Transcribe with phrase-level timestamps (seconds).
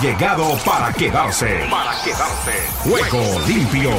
[0.00, 1.60] Ha llegado para quedarse.
[1.70, 2.52] Para quedarse.
[2.78, 3.90] Juego limpio.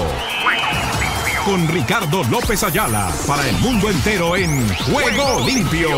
[1.45, 5.91] Con Ricardo López Ayala para el mundo entero en Juego limpio.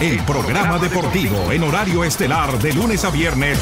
[0.00, 3.56] El programa deportivo en horario estelar de lunes a viernes.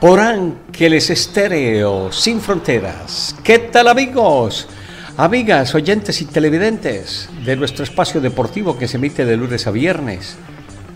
[0.00, 3.34] Por Ángeles Estéreo, sin fronteras.
[3.42, 4.68] ¿Qué tal amigos?
[5.16, 10.36] Amigas, oyentes y televidentes de nuestro espacio deportivo que se emite de lunes a viernes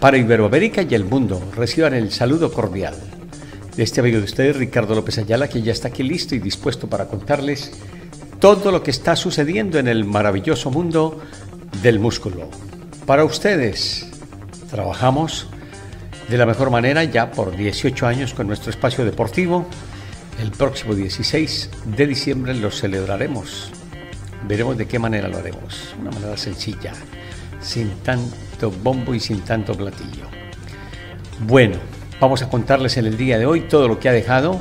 [0.02, 2.96] para Iberoamérica y el mundo, reciban el saludo cordial
[3.76, 6.88] de este amigo de ustedes, Ricardo López Ayala, que ya está aquí listo y dispuesto
[6.88, 7.70] para contarles
[8.40, 11.22] todo lo que está sucediendo en el maravilloso mundo
[11.82, 12.50] del músculo.
[13.06, 14.08] Para ustedes,
[14.72, 15.46] trabajamos
[16.28, 19.66] de la mejor manera ya por 18 años con nuestro espacio deportivo.
[20.42, 23.70] El próximo 16 de diciembre lo celebraremos
[24.48, 25.94] Veremos de qué manera lo haremos.
[26.00, 26.92] Una manera sencilla,
[27.60, 27.90] sin
[28.70, 30.26] bombo y sin tanto platillo.
[31.46, 31.76] Bueno,
[32.20, 34.60] vamos a contarles en el día de hoy todo lo que ha dejado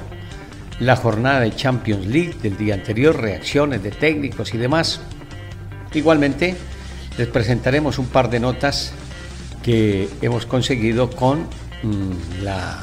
[0.80, 5.00] la jornada de Champions League del día anterior, reacciones de técnicos y demás.
[5.94, 6.56] Igualmente,
[7.18, 8.94] les presentaremos un par de notas
[9.62, 11.42] que hemos conseguido con
[11.84, 12.80] mm, la,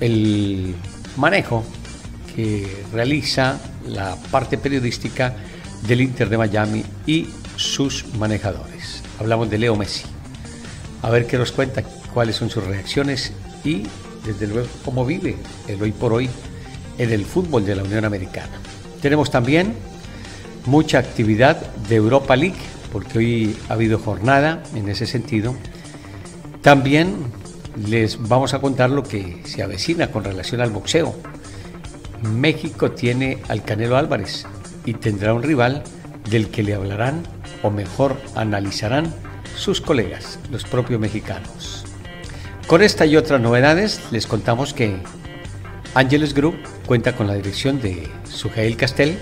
[0.00, 0.74] el
[1.16, 1.64] manejo
[2.34, 5.36] que realiza la parte periodística
[5.86, 8.73] del Inter de Miami y sus manejadores.
[9.18, 10.04] Hablamos de Leo Messi.
[11.02, 13.32] A ver qué nos cuenta, cuáles son sus reacciones
[13.64, 13.84] y,
[14.24, 15.36] desde luego, cómo vive
[15.68, 16.28] el hoy por hoy
[16.98, 18.52] en el fútbol de la Unión Americana.
[19.02, 19.74] Tenemos también
[20.66, 22.56] mucha actividad de Europa League,
[22.92, 25.54] porque hoy ha habido jornada en ese sentido.
[26.62, 27.16] También
[27.86, 31.14] les vamos a contar lo que se avecina con relación al boxeo.
[32.22, 34.46] México tiene al Canelo Álvarez
[34.86, 35.84] y tendrá un rival
[36.30, 37.22] del que le hablarán
[37.64, 39.12] o mejor analizarán
[39.56, 41.84] sus colegas, los propios mexicanos.
[42.68, 44.98] Con esta y otras novedades les contamos que
[45.94, 46.56] Ángeles Group
[46.86, 49.18] cuenta con la dirección de Sujail Castel.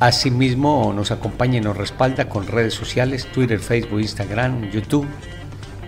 [0.00, 5.06] Asimismo nos acompaña y nos respalda con redes sociales, Twitter, Facebook, Instagram, YouTube,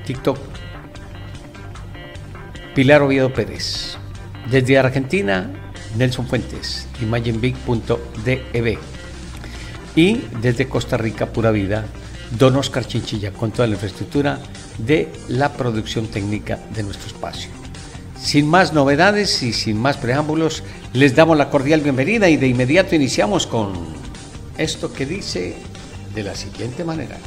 [0.07, 0.39] TikTok.
[2.75, 3.97] Pilar Oviedo Pérez.
[4.51, 5.51] Desde Argentina,
[5.97, 8.94] Nelson Fuentes, imagenbig.dev.
[9.97, 11.85] Y desde Costa Rica, Pura Vida,
[12.39, 14.39] Don Oscar Chinchilla, con toda la infraestructura
[14.79, 17.51] de la producción técnica de nuestro espacio.
[18.21, 20.63] Sin más novedades y sin más preámbulos,
[20.93, 23.73] les damos la cordial bienvenida y de inmediato iniciamos con
[24.57, 25.57] esto que dice
[26.15, 27.19] de la siguiente manera.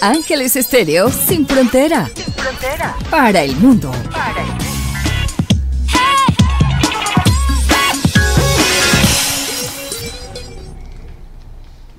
[0.00, 2.10] Ángeles Estéreo sin frontera.
[2.14, 2.96] Sin frontera.
[3.10, 3.90] Para el mundo.
[4.12, 4.75] Para el mundo.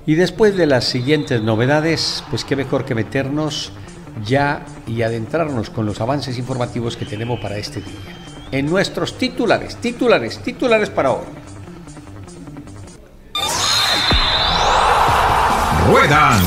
[0.08, 3.72] Y después de las siguientes novedades, pues qué mejor que meternos
[4.24, 8.16] ya y adentrarnos con los avances informativos que tenemos para este día.
[8.50, 11.26] En nuestros titulares, titulares, titulares para hoy.
[15.90, 16.40] Ruedan,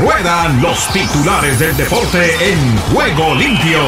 [0.00, 3.80] ruedan los titulares del deporte en juego limpio.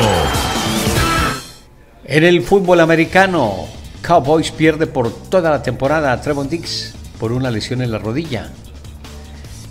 [2.04, 3.68] En el fútbol americano,
[4.02, 8.50] Cowboys pierde por toda la temporada a Trevon Dix por una lesión en la rodilla.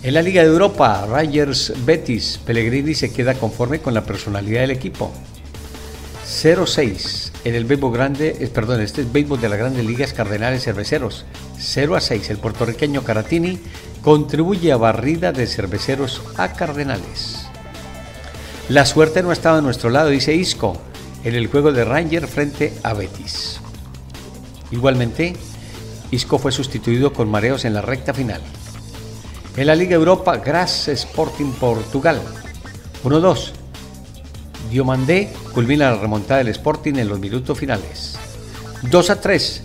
[0.02, 4.70] En la Liga de Europa, Rangers Betis, Pellegrini se queda conforme con la personalidad del
[4.70, 5.12] equipo.
[6.26, 11.26] 0-6 en el béisbol grande, es, perdón, este es de las grandes ligas Cardenales Cerveceros.
[11.58, 12.30] 0 a 6.
[12.30, 13.58] El puertorriqueño Caratini
[14.02, 17.46] contribuye a barrida de cerveceros a Cardenales.
[18.70, 20.78] La suerte no ha estado a nuestro lado, dice Isco,
[21.24, 23.60] en el juego de Ranger frente a Betis.
[24.70, 25.34] Igualmente,
[26.10, 28.40] Isco fue sustituido con mareos en la recta final.
[29.56, 32.20] En la Liga Europa, Gras Sporting Portugal.
[33.02, 33.50] 1-2.
[34.70, 38.16] Diomandé culmina la remontada del Sporting en los minutos finales.
[38.88, 39.62] 2 3.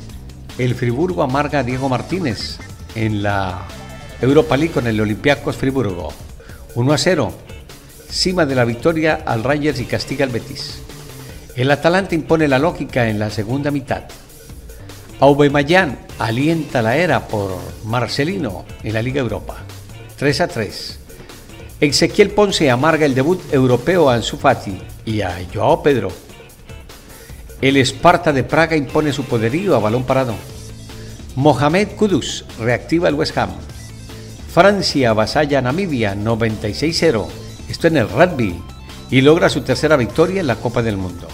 [0.57, 2.57] El Friburgo amarga a Diego Martínez
[2.95, 3.61] en la
[4.21, 6.11] Europa League con el Olympiacos Friburgo.
[6.73, 7.31] 1 0.
[8.09, 10.79] Cima de la victoria al Rangers y castiga al Betis.
[11.55, 14.03] El Atalanta impone la lógica en la segunda mitad.
[15.19, 17.55] Aubameyang alienta la era por
[17.85, 19.57] Marcelino en la Liga Europa.
[20.17, 20.99] 3 a 3.
[21.81, 26.09] Ezequiel Ponce amarga el debut europeo a Ansu Fati y a Joao Pedro.
[27.61, 30.35] El Esparta de Praga impone su poderío a balón parado.
[31.35, 33.49] Mohamed Kudus reactiva el West Ham.
[34.53, 37.25] Francia avasalla a Namibia 96-0,
[37.67, 38.55] esto en el rugby,
[39.11, 41.27] y logra su tercera victoria en la Copa del Mundo.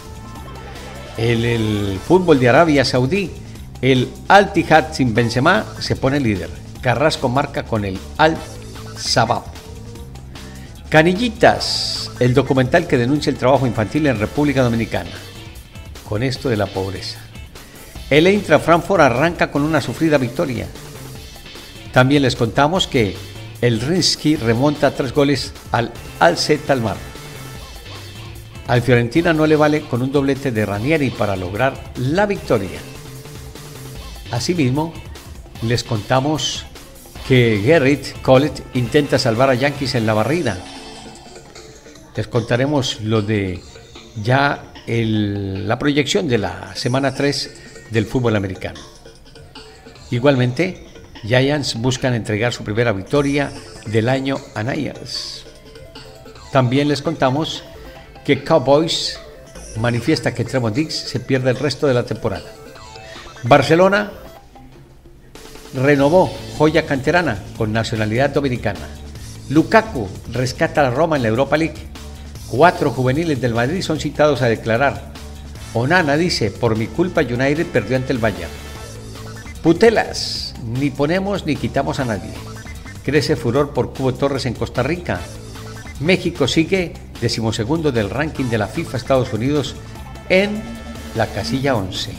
[1.18, 3.30] En el fútbol de Arabia Saudí,
[3.82, 6.50] el Al Tihad sin Benzema se pone líder.
[6.82, 8.38] Carrasco marca con el Al
[10.90, 15.10] Canillitas, el documental que denuncia el trabajo infantil en República Dominicana.
[16.08, 17.20] Con esto de la pobreza.
[18.10, 20.68] El Eintra Frankfurt arranca con una sufrida victoria.
[21.94, 23.16] También les contamos que
[23.62, 26.98] el Rinsky remonta tres goles al Alce Talmar.
[28.68, 32.80] Al Fiorentina no le vale con un doblete de Ranieri para lograr la victoria.
[34.32, 34.94] Asimismo,
[35.62, 36.66] les contamos
[37.32, 40.58] que Gerrit Collett intenta salvar a Yankees en la barrida.
[42.14, 43.62] Les contaremos lo de
[44.22, 48.82] ya la proyección de la semana 3 del fútbol americano.
[50.10, 50.86] Igualmente,
[51.24, 53.50] Giants buscan entregar su primera victoria
[53.86, 55.46] del año a Niners.
[56.52, 57.64] También les contamos
[58.26, 59.22] que Cowboys
[59.78, 62.52] manifiesta que Trevor Dix se pierde el resto de la temporada.
[63.44, 64.12] Barcelona
[65.74, 68.88] renovó joya canterana con nacionalidad dominicana.
[69.50, 71.88] Lukaku rescata a Roma en la Europa League.
[72.50, 75.12] Cuatro juveniles del Madrid son citados a declarar.
[75.74, 78.52] Onana dice, por mi culpa United perdió ante el Bayern.
[79.64, 82.32] Putelas, ni ponemos ni quitamos a nadie.
[83.04, 85.20] Crece furor por Cubo Torres en Costa Rica.
[86.00, 89.76] México sigue decimosegundo del ranking de la FIFA Estados Unidos
[90.30, 90.62] en
[91.16, 92.12] la casilla 11.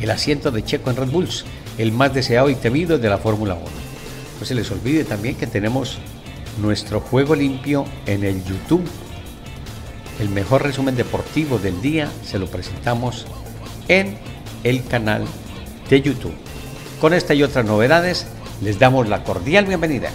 [0.00, 1.44] El asiento de Checo en Red Bulls
[1.82, 3.64] el más deseado y temido de la Fórmula 1.
[4.38, 5.98] No se les olvide también que tenemos
[6.60, 8.88] nuestro juego limpio en el YouTube.
[10.20, 13.26] El mejor resumen deportivo del día se lo presentamos
[13.88, 14.16] en
[14.62, 15.24] el canal
[15.90, 16.34] de YouTube.
[17.00, 18.28] Con esta y otras novedades
[18.60, 20.10] les damos la cordial bienvenida.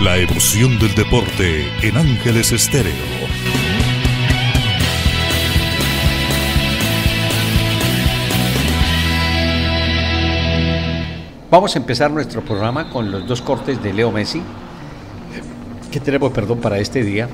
[0.00, 3.23] La emoción del deporte en Ángeles Estéreo
[11.54, 14.42] Vamos a empezar nuestro programa con los dos cortes de Leo Messi,
[15.92, 17.28] que tenemos, perdón, para este día.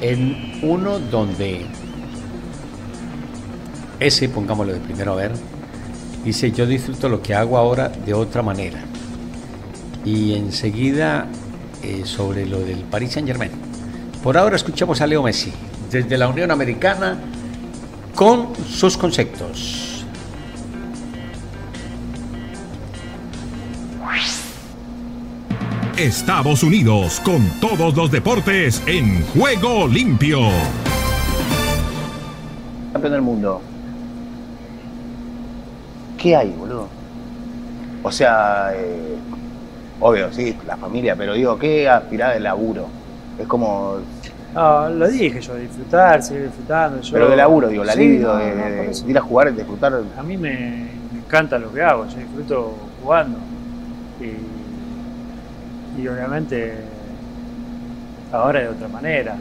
[0.00, 1.64] En uno donde
[4.00, 5.32] ese, pongámoslo de primero a ver,
[6.24, 8.80] dice yo disfruto lo que hago ahora de otra manera.
[10.04, 11.28] Y enseguida
[11.84, 13.52] eh, sobre lo del Paris Saint Germain.
[14.24, 15.52] Por ahora escuchamos a Leo Messi
[15.88, 17.16] desde la Unión Americana
[18.16, 19.95] con sus conceptos.
[25.98, 30.40] Estados Unidos con todos los deportes en juego limpio.
[32.92, 33.62] Campeón del mundo.
[36.18, 36.88] ¿Qué hay, boludo?
[38.02, 39.16] O sea, eh,
[39.98, 42.88] obvio, sí, la familia, pero digo, ¿qué aspirar de laburo?
[43.38, 43.96] Es como.
[44.54, 47.00] No, lo dije yo, disfrutar, seguir disfrutando.
[47.10, 49.94] pero de laburo, digo, la libido de, ir a jugar, disfrutar.
[50.18, 53.38] A mí me, me encanta lo que hago, yo disfruto jugando.
[54.20, 54.55] Y
[55.98, 56.74] y obviamente
[58.32, 59.36] ahora de otra manera.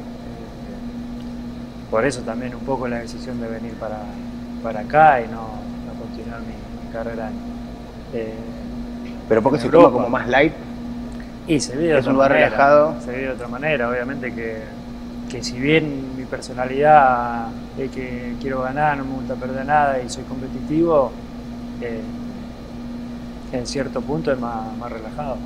[1.91, 3.99] Por eso también un poco la decisión de venir para,
[4.63, 5.47] para acá y no,
[5.99, 7.29] continuar mi, carrera.
[8.13, 8.33] Eh,
[9.27, 10.53] ¿Pero porque se toma como más light?
[11.47, 12.45] Y se vive de otra manera.
[12.45, 12.95] relajado.
[13.01, 14.63] Se vive de otra manera, obviamente que,
[15.29, 17.47] que si bien mi personalidad
[17.77, 21.11] es que quiero ganar, no me gusta perder nada y soy competitivo,
[21.81, 22.01] eh,
[23.51, 25.37] en cierto punto es más, más relajado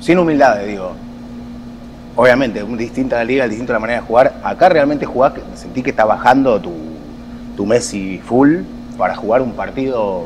[0.00, 0.92] sin humildad, digo.
[2.14, 4.40] Obviamente, distinta la liga, distinta la manera de jugar.
[4.42, 6.72] Acá realmente jugás, sentí que está bajando tu,
[7.56, 8.60] tu Messi full
[8.96, 10.24] para jugar un partido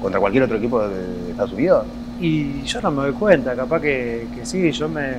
[0.00, 1.86] contra cualquier otro equipo de, Estados Unidos.
[2.20, 5.14] Y yo no me doy cuenta, capaz que, que sí, yo me,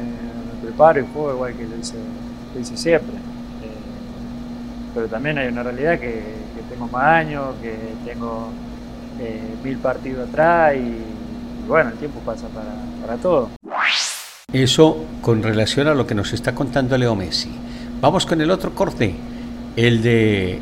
[0.64, 3.16] preparo y juego igual que lo hice, siempre.
[3.16, 8.50] Eh, pero también hay una realidad que, tengo más años, que tengo
[9.20, 11.13] eh, mil partidos atrás y,
[11.68, 13.50] bueno, el tiempo pasa para, para todo.
[14.52, 17.50] Eso con relación a lo que nos está contando Leo Messi.
[18.02, 19.16] Vamos con el otro corte,
[19.76, 20.60] el de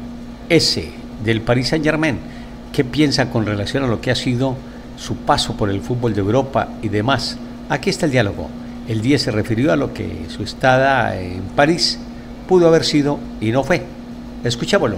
[0.47, 0.91] ese,
[1.23, 2.19] del Paris Saint Germain.
[2.71, 4.55] ¿Qué piensa con relación a lo que ha sido
[4.95, 7.37] su paso por el fútbol de Europa y demás?
[7.67, 8.49] Aquí está el diálogo.
[8.87, 11.99] El día se refirió a lo que su estada en París
[12.47, 13.83] pudo haber sido y no fue.
[14.43, 14.97] Escuchémoslo.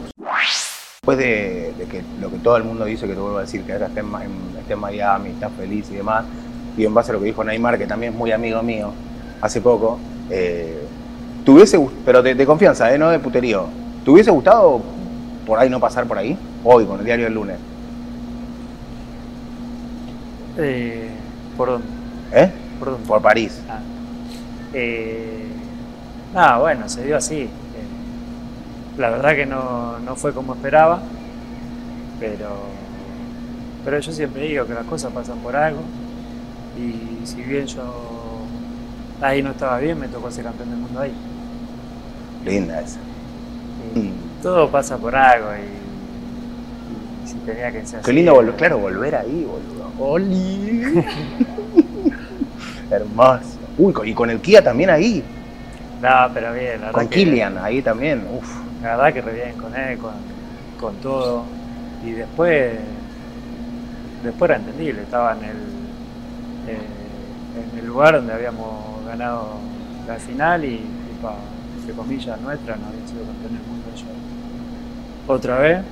[1.02, 3.74] Después de, que lo que todo el mundo dice, que te vuelvo a decir, que
[3.74, 4.08] ahora está en,
[4.64, 6.26] está en Miami, está feliz y demás,
[6.76, 8.92] y en base a lo que dijo Neymar, que también es muy amigo mío,
[9.42, 10.82] hace poco, eh,
[11.46, 13.68] ¿tuviese, pero de, confianza, eh, no de puterío,
[14.04, 14.82] ¿te hubiese gustado
[15.46, 16.38] por ahí no pasar por ahí?
[16.64, 17.58] Hoy, con el diario del lunes.
[20.58, 21.10] Eh,
[21.58, 21.88] ¿Por dónde?
[22.32, 22.52] ¿Eh?
[22.80, 23.08] ¿Por dónde?
[23.08, 23.62] Por París.
[23.70, 23.80] Ah.
[24.74, 25.48] Eh,
[26.36, 27.42] ah, bueno, se dio así.
[27.42, 27.50] Eh,
[28.98, 31.02] la verdad que no, no fue como esperaba,
[32.20, 32.50] pero,
[33.84, 35.82] pero yo siempre digo que las cosas pasan por algo
[36.78, 37.84] Y si bien yo
[39.22, 41.14] ahí no estaba bien, me tocó ser campeón del mundo ahí.
[42.46, 43.00] Linda esa.
[44.42, 49.46] todo pasa por algo y, si tenía que ser Qué lindo, volver, claro, volver ahí,
[49.46, 49.92] boludo.
[50.00, 50.84] ¡Oli!
[52.92, 53.60] Hermoso.
[53.78, 55.24] Uy, y con el Kia también ahí.
[56.02, 58.48] No, pero bien, la Con Kilian ahí también, uf.
[58.82, 60.12] La verdad que re bien con él, con,
[60.80, 61.46] con todo.
[62.06, 62.74] Y después,
[64.24, 65.58] después era entendible, estaba en el,
[66.68, 69.58] eh, en el lugar donde habíamos ganado
[70.08, 70.82] la final y,
[71.22, 71.36] para,
[71.80, 74.08] entre comillas, nuestra, no había sido campeón del mundo ellos
[75.28, 75.84] otra vez.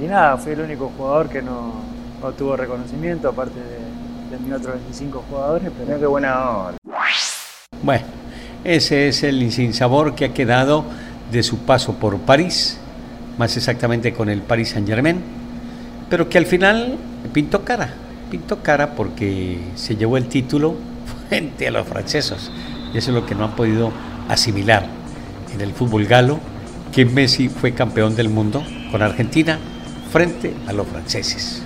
[0.00, 1.74] Y, nada, fui el único jugador que no,
[2.22, 5.70] no tuvo reconocimiento, aparte de, de mis otros 25 jugadores.
[5.78, 6.78] Pero qué buena onda.
[7.82, 8.04] Bueno,
[8.64, 10.84] ese es el sinsabor que ha quedado
[11.30, 12.78] de su paso por París,
[13.38, 15.39] más exactamente con el Paris Saint Germain,
[16.10, 16.98] pero que al final
[17.32, 17.94] pintó cara,
[18.30, 20.76] pintó cara porque se llevó el título
[21.28, 22.50] frente a los franceses.
[22.92, 23.92] Y eso es lo que no han podido
[24.28, 24.84] asimilar
[25.54, 26.40] en el fútbol galo,
[26.92, 29.58] que Messi fue campeón del mundo con Argentina
[30.10, 31.62] frente a los franceses.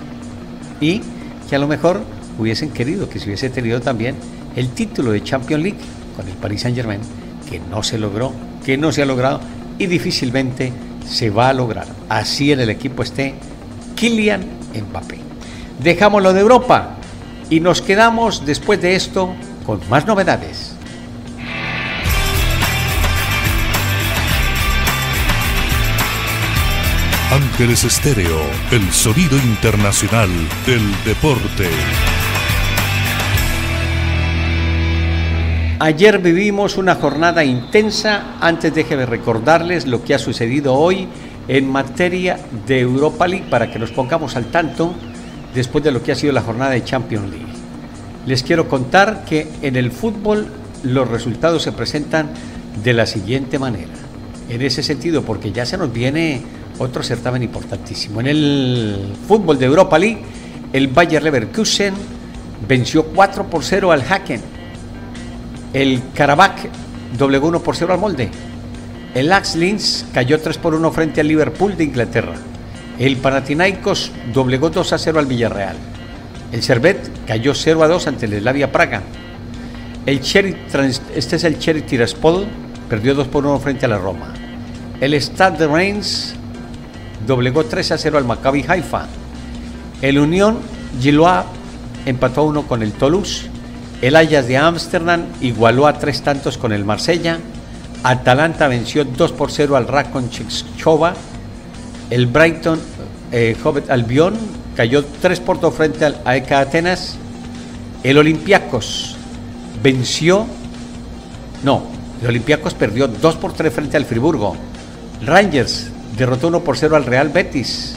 [0.79, 1.01] Y
[1.49, 2.01] que a lo mejor
[2.37, 4.15] hubiesen querido que se hubiese tenido también
[4.55, 5.79] el título de Champions League
[6.15, 7.01] con el Paris Saint Germain,
[7.49, 8.31] que no se logró,
[8.63, 9.39] que no se ha logrado
[9.79, 10.71] y difícilmente
[11.07, 11.87] se va a lograr.
[12.09, 13.33] Así en el equipo esté
[13.95, 14.45] Kylian
[14.89, 15.19] Mbappé.
[15.79, 16.97] Dejamos lo de Europa
[17.49, 19.35] y nos quedamos después de esto
[19.65, 20.75] con más novedades.
[27.31, 28.39] Ángeles Estéreo,
[28.71, 30.29] el sonido internacional
[30.65, 31.69] del deporte.
[35.79, 38.37] Ayer vivimos una jornada intensa.
[38.39, 41.09] Antes déjeme recordarles lo que ha sucedido hoy
[41.47, 44.93] en materia de Europa League para que nos pongamos al tanto
[45.53, 47.53] después de lo que ha sido la jornada de Champions League.
[48.25, 50.47] Les quiero contar que en el fútbol
[50.83, 52.29] los resultados se presentan
[52.83, 53.93] de la siguiente manera.
[54.49, 56.41] En ese sentido, porque ya se nos viene
[56.79, 58.19] otro certamen importantísimo.
[58.19, 60.21] En el fútbol de Europa League,
[60.73, 61.93] el Bayer Leverkusen
[62.67, 64.55] venció 4 por 0 al Haken
[65.75, 66.69] el Karabakh
[67.17, 68.29] doblegó 1 por 0 al Molde.
[69.15, 72.35] El Ax Linz cayó 3 por 1 frente al Liverpool de Inglaterra.
[72.99, 75.77] El Panathinaikos doblegó 2 a 0 al Villarreal.
[76.51, 79.03] El Servet cayó 0 a 2 ante el Slavia Praga.
[80.05, 80.57] El Cherry,
[81.15, 82.45] este es el Cherry Tiraspol,
[82.89, 84.33] perdió 2 por 1 frente a la Roma.
[84.99, 86.35] El Stade de Reims
[87.25, 89.07] doblegó 3 a 0 al Maccabi Haifa.
[90.01, 90.57] El Unión
[90.99, 91.45] Gilois
[92.05, 93.47] empató 1 con el Toulouse.
[94.01, 97.39] El Ajax de Ámsterdam igualó a tres tantos con el Marsella.
[98.05, 100.29] Atalanta venció 2 por 0 al Rakon
[100.77, 101.15] Chova.
[102.11, 102.79] El Brighton
[103.31, 103.57] eh,
[103.89, 104.35] Albion
[104.75, 107.17] cayó 3 por 2 frente al AEK Atenas.
[108.03, 109.15] El Olympiacos
[109.81, 110.45] venció.
[111.63, 111.81] No,
[112.21, 114.55] el Olympiacos perdió 2 por 3 frente al Friburgo.
[115.25, 117.95] Rangers derrotó 1 por 0 al Real Betis.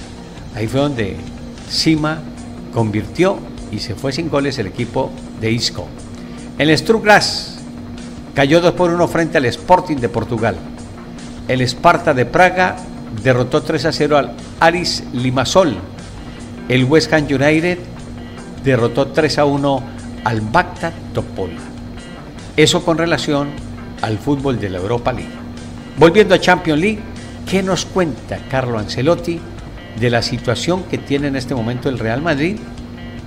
[0.55, 1.17] Ahí fue donde
[1.69, 2.21] Sima
[2.73, 3.39] convirtió
[3.71, 5.87] y se fue sin goles el equipo de Isco.
[6.57, 7.58] El Struglas
[8.39, 10.55] cayó 2 por 1 frente al Sporting de Portugal.
[11.49, 12.77] El Sparta de Praga
[13.25, 15.75] derrotó 3 a 0 al Aris Limassol.
[16.69, 17.79] El West Ham United
[18.63, 19.83] derrotó 3 a 1
[20.23, 21.51] al Bacta Topol.
[22.57, 23.49] Eso con relación
[24.03, 25.35] al fútbol de la Europa League.
[25.97, 27.01] Volviendo a Champions League,
[27.51, 29.41] ¿qué nos cuenta Carlo Ancelotti
[29.99, 32.57] de la situación que tiene en este momento el Real Madrid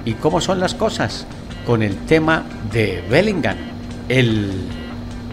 [0.06, 1.27] y cómo son las cosas
[1.65, 3.58] con el tema de Bellingham,
[4.08, 4.80] el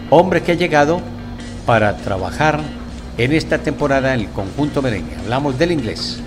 [0.09, 1.01] hombre que ha llegado
[1.65, 2.59] para trabajar
[3.17, 5.15] en esta temporada en el conjunto merengue.
[5.17, 6.21] Hablamos del inglés.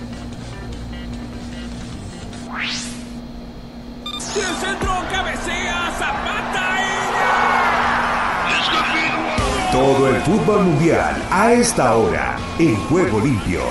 [9.71, 13.61] Todo el fútbol mundial a esta hora en Juego Limpio.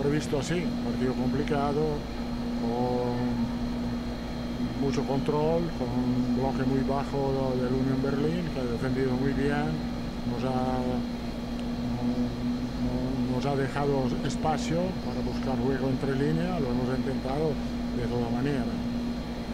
[0.00, 1.82] previsto así, partido complicado,
[2.60, 3.19] con
[4.80, 9.68] mucho control, con un bloque muy bajo del Unión Berlín, que ha defendido muy bien,
[10.32, 10.80] nos ha,
[13.34, 17.52] nos ha dejado espacio para buscar juego entre línea, lo hemos intentado
[17.96, 18.64] de toda manera.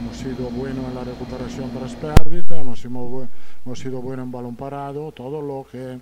[0.00, 5.10] Hemos sido buenos en la recuperación tras pérdida, hemos, hemos sido buenos en balón parado,
[5.10, 5.98] todo lo que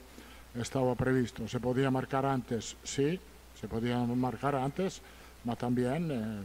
[0.61, 1.49] estaba previsto.
[1.49, 2.77] ¿Se podía marcar antes?
[2.83, 3.19] Sí,
[3.59, 5.01] se podían marcar antes,
[5.43, 6.45] pero también eh,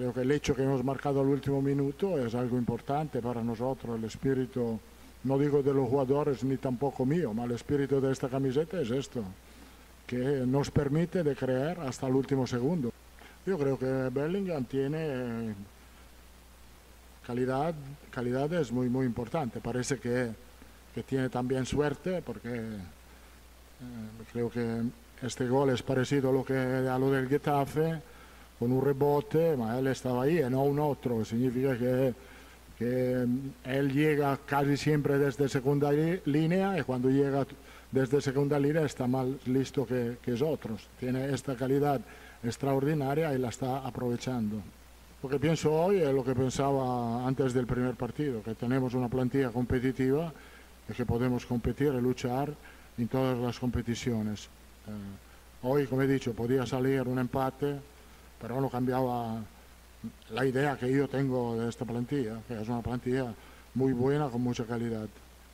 [0.00, 3.98] creo que el hecho que hemos marcado al último minuto es algo importante para nosotros,
[3.98, 4.80] el espíritu,
[5.24, 8.90] no digo de los jugadores ni tampoco mío, pero el espíritu de esta camiseta es
[8.90, 9.22] esto,
[10.06, 12.90] que nos permite de creer hasta el último segundo.
[13.44, 15.54] Yo creo que Bellingham tiene eh,
[17.26, 17.74] calidad,
[18.10, 19.60] calidad es muy, muy importante.
[19.60, 20.30] Parece que,
[20.94, 22.78] que tiene también suerte porque eh,
[24.32, 24.80] creo que
[25.20, 28.00] este gol es parecido a lo, que, a lo del Getafe,
[28.60, 31.24] con un rebote, ma él estaba ahí no un otro.
[31.24, 32.14] Significa que,
[32.78, 33.26] que
[33.64, 37.46] él llega casi siempre desde segunda línea y cuando llega
[37.90, 40.86] desde segunda línea está más listo que, que otros.
[41.00, 42.02] Tiene esta calidad
[42.44, 44.56] extraordinaria y la está aprovechando.
[45.22, 49.08] Lo que pienso hoy es lo que pensaba antes del primer partido, que tenemos una
[49.08, 50.32] plantilla competitiva
[50.88, 52.52] y que podemos competir y luchar
[52.98, 54.48] en todas las competiciones.
[54.86, 57.76] Eh, hoy, como he dicho, podía salir un empate,
[58.40, 59.42] pero no cambiaba
[60.30, 63.32] la idea que yo tengo de esta plantilla, que es una plantilla
[63.74, 65.06] muy buena, con mucha calidad.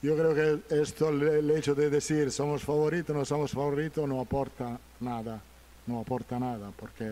[0.02, 4.78] Yo creo que esto, el hecho de decir somos favoritos, no somos favoritos, no aporta
[5.00, 5.40] nada,
[5.86, 7.10] no aporta nada, porque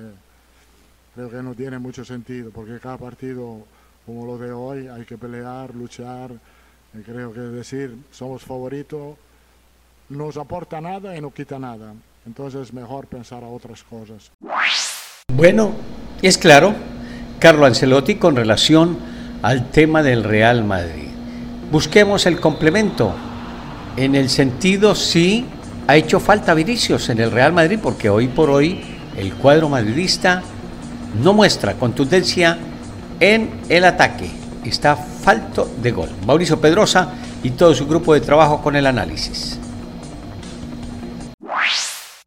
[1.15, 3.65] creo que no tiene mucho sentido, porque cada partido
[4.07, 6.31] como lo de hoy hay que pelear, luchar,
[6.93, 9.17] y creo que decir somos favoritos
[10.09, 11.95] nos aporta nada y no quita nada,
[12.27, 14.31] entonces es mejor pensar a otras cosas.
[15.33, 15.73] Bueno,
[16.23, 16.75] es claro,
[17.39, 18.99] Carlo Ancelotti con relación
[19.43, 21.05] al tema del Real Madrid
[21.75, 23.13] busquemos el complemento.
[23.97, 25.45] En el sentido, sí,
[25.89, 28.81] ha hecho falta Vinicius en el Real Madrid, porque hoy por hoy
[29.17, 30.41] el cuadro madridista
[31.21, 32.57] no muestra contundencia
[33.19, 34.31] en el ataque.
[34.65, 36.11] Está falto de gol.
[36.25, 37.13] Mauricio Pedrosa
[37.43, 39.59] y todo su grupo de trabajo con el análisis.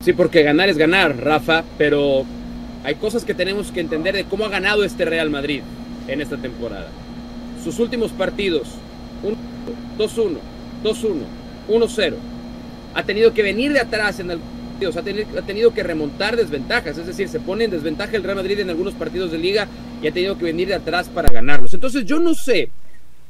[0.03, 2.25] Sí, porque ganar es ganar, Rafa, pero
[2.87, 5.61] hay cosas que tenemos que entender de cómo ha ganado este Real Madrid
[6.07, 6.87] en esta temporada.
[7.61, 8.69] Sus últimos partidos,
[9.97, 10.37] 2-1,
[10.85, 11.17] 2-1,
[11.67, 12.13] 1-0.
[12.93, 14.39] Ha tenido que venir de atrás en el
[14.95, 18.37] ha tenido, ha tenido que remontar desventajas, es decir, se pone en desventaja el Real
[18.37, 19.67] Madrid en algunos partidos de liga
[20.01, 21.73] y ha tenido que venir de atrás para ganarlos.
[21.73, 22.69] Entonces yo no sé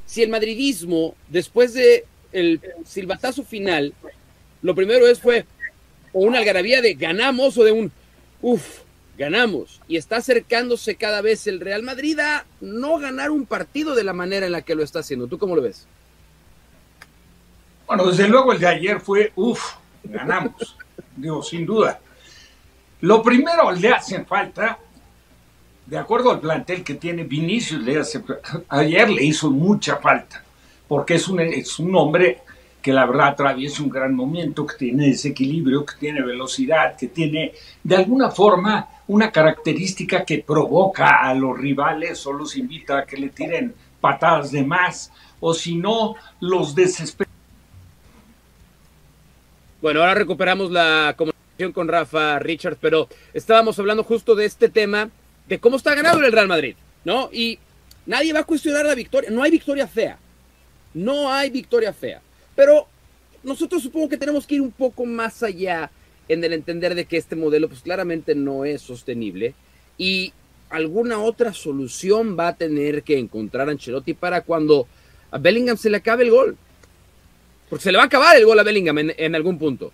[0.06, 3.96] si el madridismo, después de el silbatazo final,
[4.62, 5.48] lo primero es fue
[6.14, 7.92] o una algarabía de ganamos o de un
[8.44, 8.86] uff,
[9.18, 9.82] ganamos.
[9.88, 14.14] Y está acercándose cada vez el Real Madrid a no ganar un partido de la
[14.14, 15.28] manera en la que lo está haciendo.
[15.28, 15.88] ¿Tú cómo lo ves?
[17.88, 20.78] Bueno, desde luego el de ayer fue, uff, ganamos.
[21.16, 22.00] Digo, sin duda.
[23.02, 24.78] Lo primero le hacen falta,
[25.86, 28.24] de acuerdo al plantel que tiene Vinicius, le hace,
[28.70, 30.44] ayer le hizo mucha falta,
[30.88, 32.42] porque es un, es un hombre
[32.82, 37.54] que la verdad atraviesa un gran momento, que tiene desequilibrio, que tiene velocidad, que tiene
[37.84, 43.18] de alguna forma una característica que provoca a los rivales o los invita a que
[43.18, 47.30] le tiren patadas de más, o si no, los desespera.
[49.82, 55.10] Bueno, ahora recuperamos la comunicación con Rafa Richards, pero estábamos hablando justo de este tema,
[55.48, 57.30] de cómo está ganado el Real Madrid, ¿no?
[57.32, 57.60] Y
[58.06, 60.18] nadie va a cuestionar la victoria, no hay victoria fea,
[60.94, 62.22] no hay victoria fea,
[62.56, 62.88] pero
[63.44, 65.90] nosotros supongo que tenemos que ir un poco más allá
[66.28, 69.54] en el entender de que este modelo pues claramente no es sostenible
[69.98, 70.34] y
[70.70, 74.88] alguna otra solución va a tener que encontrar Ancelotti para cuando
[75.32, 76.58] a Bellingham se le acabe el gol.
[77.70, 79.92] Porque se le va a acabar el gol a Bellingham en, algún punto.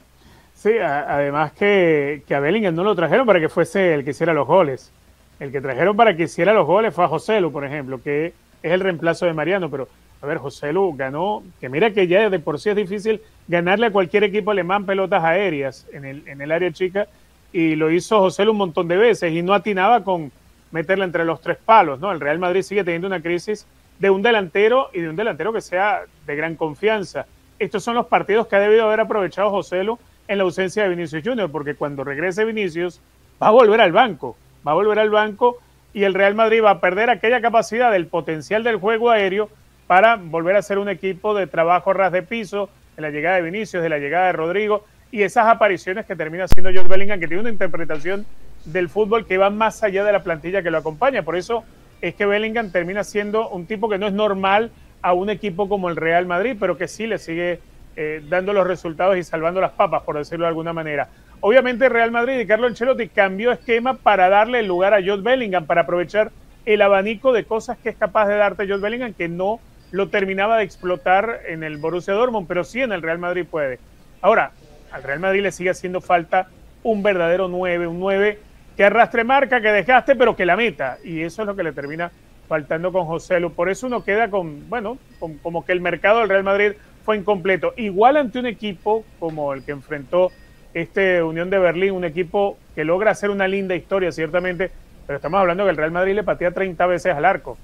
[0.53, 4.33] Sí, además que, que, a Bellingham no lo trajeron para que fuese el que hiciera
[4.33, 4.91] los goles.
[5.39, 8.27] El que trajeron para que hiciera los goles fue a José Lu, por ejemplo, que
[8.27, 8.33] es
[8.71, 9.89] el reemplazo de Mariano, pero
[10.23, 13.87] a ver, José Lu ganó, que mira que ya de por sí es difícil ganarle
[13.87, 17.07] a cualquier equipo alemán pelotas aéreas en el, en el área chica,
[17.51, 20.31] y lo hizo José Lu un montón de veces y no atinaba con
[20.71, 22.09] meterla entre los tres palos, ¿no?
[22.09, 23.67] El Real Madrid sigue teniendo una crisis
[23.99, 27.25] de un delantero y de un delantero que sea de gran confianza.
[27.59, 30.89] Estos son los partidos que ha debido haber aprovechado José Lu en la ausencia de
[30.89, 33.01] Vinicius Junior, porque cuando regrese Vinicius
[33.41, 35.57] va a volver al banco, va a volver al banco
[35.93, 39.49] y el Real Madrid va a perder aquella capacidad del potencial del juego aéreo
[39.87, 43.43] para volver a ser un equipo de trabajo ras de piso, de la llegada de
[43.43, 47.27] Vinicius, de la llegada de Rodrigo y esas apariciones que termina haciendo George Bellingham, que
[47.27, 48.25] tiene una interpretación
[48.65, 51.23] del fútbol que va más allá de la plantilla que lo acompaña.
[51.23, 51.63] Por eso
[52.01, 55.89] es que Bellingham termina siendo un tipo que no es normal a un equipo como
[55.89, 57.59] el Real Madrid, pero que sí le sigue
[57.95, 61.09] eh, dando los resultados y salvando las papas, por decirlo de alguna manera.
[61.41, 65.65] Obviamente Real Madrid y Carlo Ancelotti cambió esquema para darle el lugar a George Bellingham,
[65.65, 66.31] para aprovechar
[66.65, 69.59] el abanico de cosas que es capaz de darte George Bellingham, que no
[69.93, 73.77] lo terminaba de explotar en el Borussia Dortmund, pero sí en el Real Madrid puede.
[74.21, 74.51] Ahora,
[74.91, 76.47] al Real Madrid le sigue haciendo falta
[76.81, 78.39] un verdadero 9, un 9
[78.75, 80.97] que arrastre marca, que dejaste, pero que la meta.
[81.03, 82.11] Y eso es lo que le termina
[82.47, 83.53] faltando con José Lu.
[83.53, 84.97] Por eso uno queda con, bueno,
[85.43, 86.71] como que el mercado del Real Madrid
[87.05, 87.75] fue incompleto.
[87.77, 90.31] Igual ante un equipo como el que enfrentó
[90.73, 94.71] este Unión de Berlín, un equipo que logra hacer una linda historia, ciertamente,
[95.05, 97.59] pero estamos hablando que el Real Madrid le patea 30 veces al arco.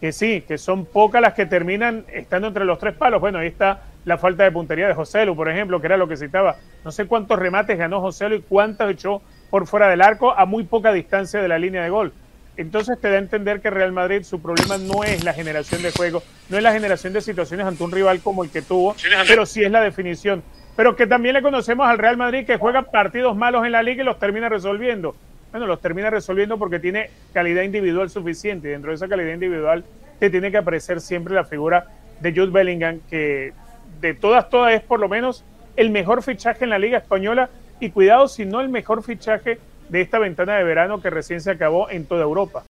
[0.00, 3.20] Que sí, que son pocas las que terminan estando entre los tres palos.
[3.20, 6.08] Bueno, ahí está la falta de puntería de José Lu, por ejemplo, que era lo
[6.08, 6.56] que citaba.
[6.84, 10.46] No sé cuántos remates ganó José Lu y cuántos echó por fuera del arco a
[10.46, 12.12] muy poca distancia de la línea de gol.
[12.56, 15.92] Entonces te da a entender que Real Madrid su problema no es la generación de
[15.92, 18.94] juego, no es la generación de situaciones ante un rival como el que tuvo,
[19.26, 20.42] pero sí es la definición.
[20.76, 24.02] Pero que también le conocemos al Real Madrid que juega partidos malos en la liga
[24.02, 25.14] y los termina resolviendo.
[25.50, 28.68] Bueno, los termina resolviendo porque tiene calidad individual suficiente.
[28.68, 29.84] Dentro de esa calidad individual
[30.18, 31.86] te tiene que aparecer siempre la figura
[32.20, 33.52] de Jude Bellingham, que
[34.00, 35.44] de todas, todas es por lo menos
[35.76, 37.50] el mejor fichaje en la Liga Española.
[37.80, 39.58] Y cuidado si no el mejor fichaje
[39.88, 42.64] de esta ventana de verano que recién se acabó en toda Europa.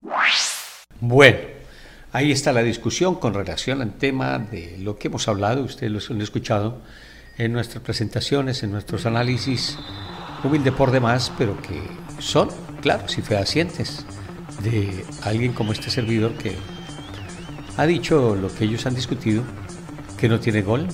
[1.02, 1.40] Bueno,
[2.12, 6.16] ahí está la discusión con relación al tema de lo que hemos hablado, ustedes lo
[6.16, 6.82] han escuchado
[7.38, 9.78] en nuestras presentaciones, en nuestros análisis,
[10.44, 11.82] humilde por demás, pero que
[12.22, 12.50] son,
[12.82, 14.06] claro, si fehacientes
[14.64, 16.56] de alguien como este servidor que
[17.78, 19.44] ha dicho lo que ellos han discutido,
[20.18, 20.88] que no tiene gol,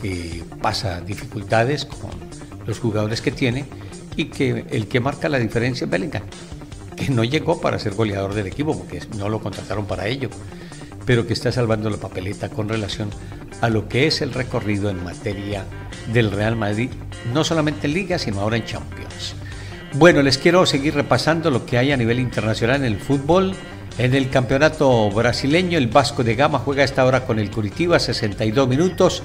[0.00, 2.10] que pasa dificultades con
[2.66, 3.64] los jugadores que tiene
[4.16, 6.22] y que el que marca la diferencia es Bellingham,
[6.96, 10.30] que no llegó para ser goleador del equipo porque no lo contrataron para ello,
[11.06, 13.10] pero que está salvando la papeleta con relación
[13.60, 15.64] a lo que es el recorrido en materia
[16.12, 16.90] del Real Madrid,
[17.32, 19.36] no solamente en Liga, sino ahora en Champions.
[19.94, 23.54] Bueno, les quiero seguir repasando lo que hay a nivel internacional en el fútbol.
[23.98, 27.98] En el campeonato brasileño, el Vasco de Gama juega a esta hora con el Curitiba,
[27.98, 29.22] 62 minutos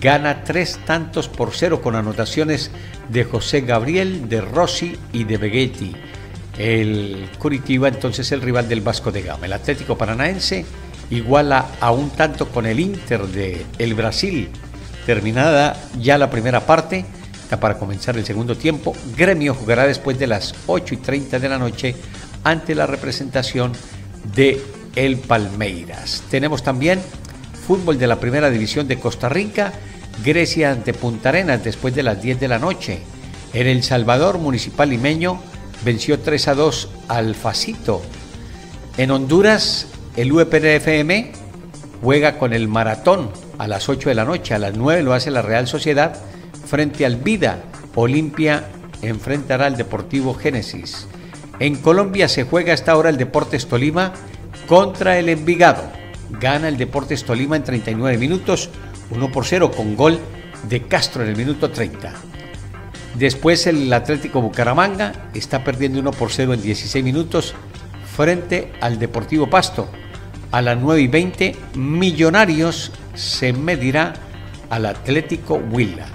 [0.00, 2.70] gana tres tantos por cero con anotaciones
[3.08, 5.96] de José Gabriel, de Rossi y de Begetti.
[6.58, 9.46] El Curitiba entonces el rival del Vasco de Gama.
[9.46, 10.64] El Atlético Paranaense
[11.10, 14.48] iguala a un tanto con el Inter de el Brasil.
[15.06, 17.04] Terminada ya la primera parte,
[17.48, 18.94] para comenzar el segundo tiempo.
[19.16, 21.94] Gremio jugará después de las 8 y 30 de la noche
[22.42, 23.72] ante la representación
[24.34, 24.60] de
[24.96, 26.22] el Palmeiras.
[26.30, 27.00] Tenemos también
[27.66, 29.72] fútbol de la Primera División de Costa Rica,
[30.24, 33.00] Grecia ante Punta Arenas después de las 10 de la noche.
[33.52, 35.40] En El Salvador, Municipal Limeño
[35.84, 38.02] venció 3 a 2 al Facito.
[38.96, 41.32] En Honduras, el UPRFM
[42.02, 44.54] juega con el Maratón a las 8 de la noche.
[44.54, 46.16] A las 9 lo hace la Real Sociedad
[46.66, 47.62] frente al Vida.
[47.94, 48.64] Olimpia
[49.02, 51.06] enfrentará al Deportivo Génesis.
[51.60, 54.12] En Colombia se juega hasta ahora el Deportes Tolima
[54.66, 55.84] contra el Envigado.
[56.40, 58.70] Gana el Deportes Tolima en 39 minutos,
[59.10, 60.18] 1 por 0 con gol
[60.68, 62.12] de Castro en el minuto 30.
[63.14, 67.54] Después el Atlético Bucaramanga está perdiendo 1 por 0 en 16 minutos
[68.16, 69.88] frente al Deportivo Pasto.
[70.50, 74.14] A las 9 y 20 Millonarios se medirá
[74.70, 76.06] al Atlético Huila.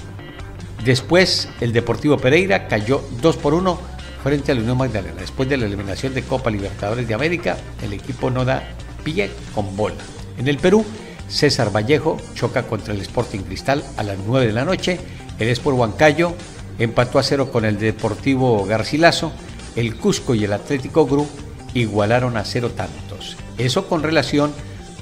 [0.84, 3.80] Después el Deportivo Pereira cayó 2 por 1
[4.24, 5.20] frente al Unión Magdalena.
[5.20, 8.64] Después de la eliminación de Copa Libertadores de América, el equipo no da
[9.04, 9.98] pie con bola.
[10.38, 10.86] En el Perú,
[11.28, 15.00] César Vallejo choca contra el Sporting Cristal a las 9 de la noche.
[15.38, 16.34] El Sport Huancayo
[16.80, 19.32] empató a cero con el Deportivo Garcilaso.
[19.76, 21.28] El Cusco y el Atlético Gru
[21.74, 23.38] igualaron a cero tantos.
[23.58, 24.52] Eso con relación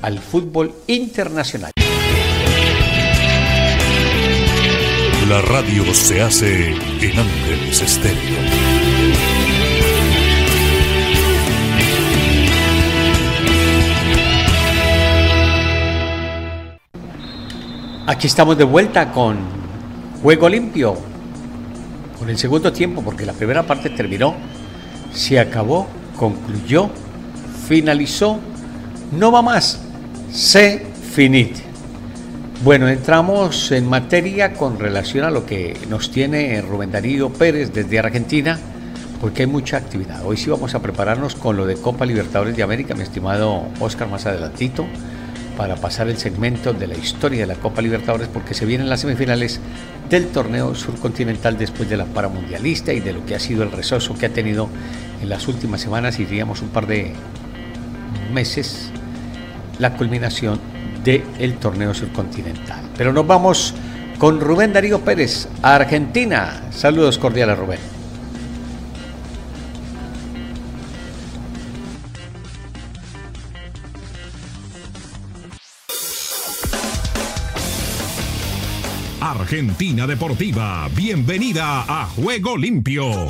[0.02, 1.72] al fútbol internacional.
[5.30, 8.38] La radio se hace en Ángeles Estéreo.
[18.06, 19.38] Aquí estamos de vuelta con
[20.24, 20.96] Juego Limpio,
[22.18, 24.34] con el segundo tiempo, porque la primera parte terminó,
[25.14, 25.88] se acabó,
[26.18, 26.90] concluyó,
[27.68, 28.40] finalizó,
[29.12, 29.82] no va más,
[30.32, 31.67] se finit.
[32.64, 38.00] Bueno, entramos en materia con relación a lo que nos tiene Rubén Darío Pérez desde
[38.00, 38.58] Argentina,
[39.22, 40.26] porque hay mucha actividad.
[40.26, 44.10] Hoy sí vamos a prepararnos con lo de Copa Libertadores de América, mi estimado Oscar
[44.10, 44.88] más adelantito
[45.56, 49.02] para pasar el segmento de la historia de la Copa Libertadores porque se vienen las
[49.02, 49.60] semifinales
[50.10, 54.18] del torneo surcontinental después de la paramundialista y de lo que ha sido el rezoso
[54.18, 54.68] que ha tenido
[55.22, 57.14] en las últimas semanas y diríamos un par de
[58.34, 58.90] meses
[59.78, 60.60] la culminación
[61.08, 62.90] del torneo surcontinental.
[62.98, 63.74] Pero nos vamos
[64.18, 66.64] con Rubén Darío Pérez a Argentina.
[66.72, 67.80] Saludos cordiales Rubén.
[79.22, 83.28] Argentina Deportiva, bienvenida a Juego Limpio.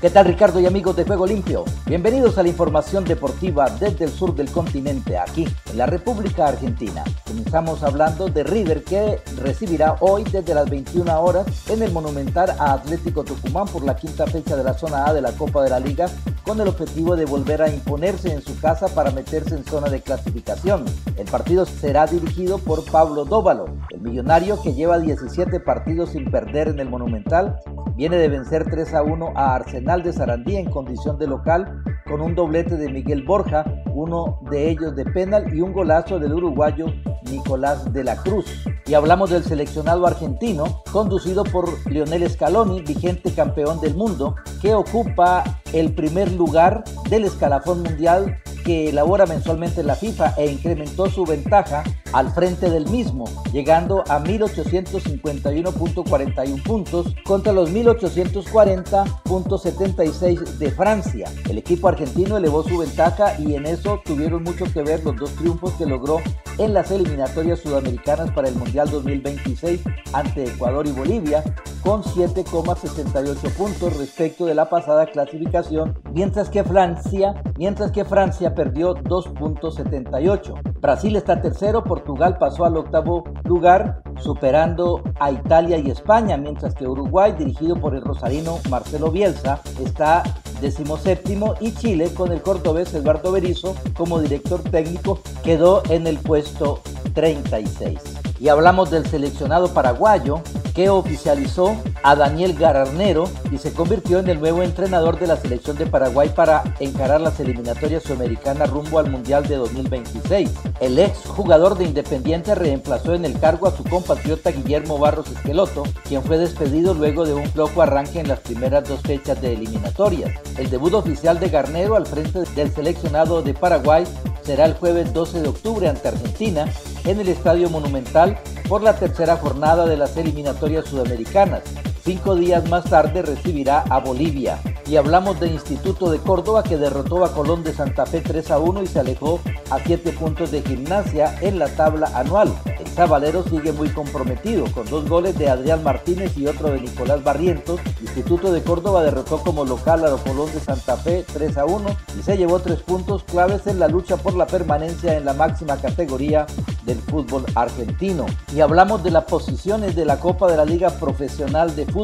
[0.00, 1.64] ¿Qué tal Ricardo y amigos de Juego Limpio?
[1.84, 7.02] Bienvenidos a la información deportiva desde el sur del continente, aquí en la República Argentina.
[7.26, 12.74] Comenzamos hablando de River que recibirá hoy desde las 21 horas en el Monumental a
[12.74, 15.80] Atlético Tucumán por la quinta fecha de la zona A de la Copa de la
[15.80, 16.06] Liga
[16.44, 20.00] con el objetivo de volver a imponerse en su casa para meterse en zona de
[20.00, 20.84] clasificación.
[21.16, 26.68] El partido será dirigido por Pablo Dóvalo, el millonario que lleva 17 partidos sin perder
[26.68, 27.58] en el Monumental,
[27.96, 32.20] viene de vencer 3 a 1 a Arsenal de Sarandí en condición de local con
[32.20, 36.86] un doblete de Miguel Borja, uno de ellos de penal y un golazo del uruguayo
[37.30, 38.46] Nicolás de la Cruz.
[38.86, 45.44] Y hablamos del seleccionado argentino, conducido por Lionel Scaloni, vigente campeón del mundo, que ocupa
[45.72, 48.38] el primer lugar del escalafón mundial
[48.68, 54.22] que elabora mensualmente la FIFA e incrementó su ventaja al frente del mismo, llegando a
[54.22, 61.32] 1851.41 puntos contra los 1840.76 de Francia.
[61.48, 65.30] El equipo argentino elevó su ventaja y en eso tuvieron mucho que ver los dos
[65.36, 66.20] triunfos que logró
[66.58, 69.80] en las eliminatorias sudamericanas para el Mundial 2026
[70.12, 71.42] ante Ecuador y Bolivia,
[71.88, 78.94] con 7,68 puntos respecto de la pasada clasificación, mientras que Francia, mientras que Francia perdió
[78.94, 80.80] 2.78.
[80.82, 86.86] Brasil está tercero, Portugal pasó al octavo lugar, superando a Italia y España, mientras que
[86.86, 90.24] Uruguay, dirigido por el rosarino Marcelo Bielsa, está
[90.60, 96.82] decimoséptimo y Chile, con el cordobés Eduardo Berizo como director técnico, quedó en el puesto
[97.14, 97.98] 36.
[98.40, 100.42] Y hablamos del seleccionado paraguayo
[100.78, 105.76] que oficializó a Daniel Gararnero y se convirtió en el nuevo entrenador de la selección
[105.76, 110.48] de Paraguay para encarar las eliminatorias sudamericanas rumbo al Mundial de 2026.
[110.78, 115.82] El ex jugador de Independiente reemplazó en el cargo a su compatriota Guillermo Barros Esqueloto,
[116.06, 120.30] quien fue despedido luego de un flojo arranque en las primeras dos fechas de eliminatorias.
[120.58, 124.04] El debut oficial de Garnero al frente del seleccionado de Paraguay
[124.44, 126.72] será el jueves 12 de octubre ante Argentina
[127.04, 128.38] en el Estadio Monumental
[128.68, 131.87] por la tercera jornada de las eliminatorias sudamericanas.
[132.08, 134.58] Cinco días más tarde recibirá a Bolivia.
[134.86, 138.58] Y hablamos de Instituto de Córdoba que derrotó a Colón de Santa Fe 3 a
[138.58, 142.50] 1 y se alejó a 7 puntos de gimnasia en la tabla anual.
[142.64, 147.22] El Sabalero sigue muy comprometido con dos goles de Adrián Martínez y otro de Nicolás
[147.22, 147.78] Barrientos.
[148.00, 151.84] Instituto de Córdoba derrotó como local a Colón de Santa Fe 3 a 1
[152.18, 155.76] y se llevó tres puntos claves en la lucha por la permanencia en la máxima
[155.76, 156.46] categoría
[156.86, 158.24] del fútbol argentino.
[158.54, 161.97] Y hablamos de las posiciones de la Copa de la Liga Profesional de Fútbol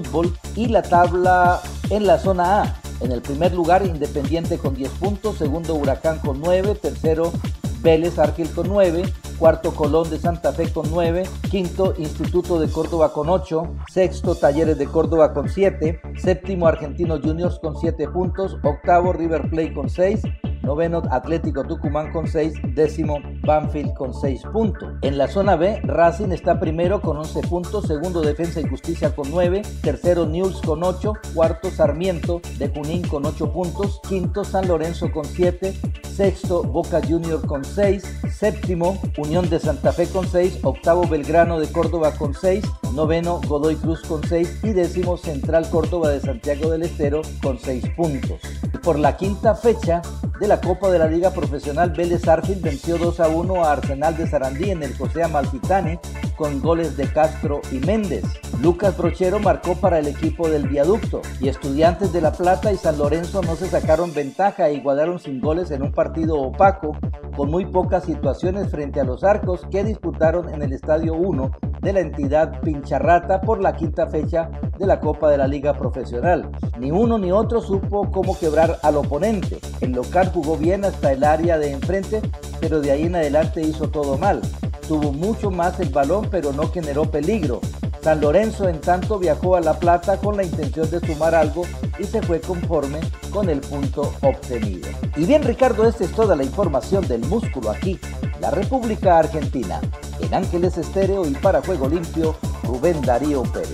[0.56, 2.76] y la tabla en la zona A.
[3.00, 7.32] En el primer lugar, Independiente con 10 puntos, segundo Huracán con 9, tercero
[7.80, 9.02] Vélez Argel con 9,
[9.38, 14.78] cuarto Colón de Santa Fe con 9, quinto Instituto de Córdoba con 8, sexto Talleres
[14.78, 20.22] de Córdoba con 7, séptimo Argentino Juniors con 7 puntos, octavo River Plate con 6,
[20.64, 24.94] noveno Atlético Tucumán con 6, décimo Banfield con 6 puntos.
[25.02, 29.30] En la zona B, Racing está primero con 11 puntos, segundo Defensa y Justicia con
[29.30, 35.10] 9, tercero News con 8, cuarto Sarmiento de Junín con 8 puntos, quinto San Lorenzo
[35.12, 41.06] con 7, sexto Boca Junior con 6, séptimo Unión de Santa Fe con 6, octavo
[41.06, 46.20] Belgrano de Córdoba con 6, noveno Godoy Cruz con 6 y décimo Central Córdoba de
[46.20, 48.40] Santiago del Estero con 6 puntos.
[48.82, 50.02] Por la quinta fecha
[50.40, 54.16] de la Copa de la Liga Profesional, Vélez Arfield venció 2 a 1 a Arsenal
[54.16, 55.98] de Sarandí en el José Amalfitani
[56.36, 58.24] con goles de Castro y Méndez.
[58.60, 62.98] Lucas Brochero marcó para el equipo del viaducto y Estudiantes de La Plata y San
[62.98, 66.96] Lorenzo no se sacaron ventaja e igualaron sin goles en un partido opaco
[67.36, 71.92] con muy pocas situaciones frente a los arcos que disputaron en el Estadio 1 de
[71.92, 76.50] la entidad Pincharrata por la quinta fecha de la Copa de la Liga Profesional.
[76.78, 79.58] Ni uno ni otro supo cómo quebrar al oponente.
[79.80, 82.20] El local jugó bien hasta el área de enfrente,
[82.60, 84.40] pero de ahí en adelante hizo todo mal.
[84.86, 87.60] Tuvo mucho más el balón, pero no generó peligro.
[88.02, 91.64] San Lorenzo en tanto viajó a La Plata con la intención de sumar algo
[91.98, 94.90] y se fue conforme con el punto obtenido.
[95.16, 97.98] Y bien Ricardo, esta es toda la información del músculo aquí,
[98.40, 99.80] la República Argentina.
[100.20, 103.70] En Ángeles Estéreo y para Juego Limpio, Rubén Darío Pérez.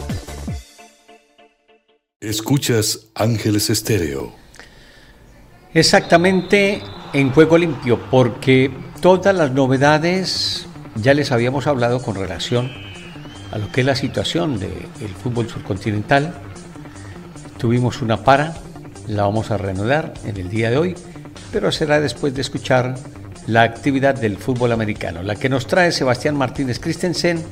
[2.20, 4.39] Escuchas Ángeles Estéreo.
[5.72, 12.72] Exactamente en Juego Limpio, porque todas las novedades ya les habíamos hablado con relación
[13.52, 16.34] a lo que es la situación del fútbol subcontinental.
[17.56, 18.54] Tuvimos una para,
[19.06, 20.94] la vamos a reanudar en el día de hoy,
[21.52, 22.96] pero será después de escuchar
[23.46, 27.44] la actividad del fútbol americano, la que nos trae Sebastián Martínez Christensen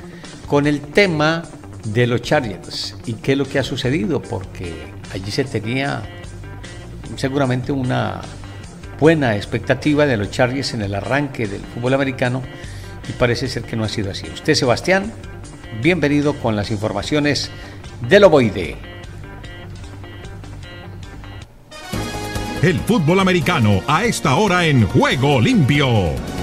[0.49, 1.45] con el tema
[1.85, 4.75] de los Chargers y qué es lo que ha sucedido, porque
[5.13, 6.03] allí se tenía
[7.17, 8.21] seguramente una
[8.99, 12.43] buena expectativa de los Chargers en el arranque del fútbol americano
[13.09, 14.27] y parece ser que no ha sido así.
[14.33, 15.13] Usted, Sebastián,
[15.83, 17.51] bienvenido con las informaciones
[18.09, 18.77] del ovoide.
[22.63, 26.38] El fútbol americano a esta hora en Juego Limpio.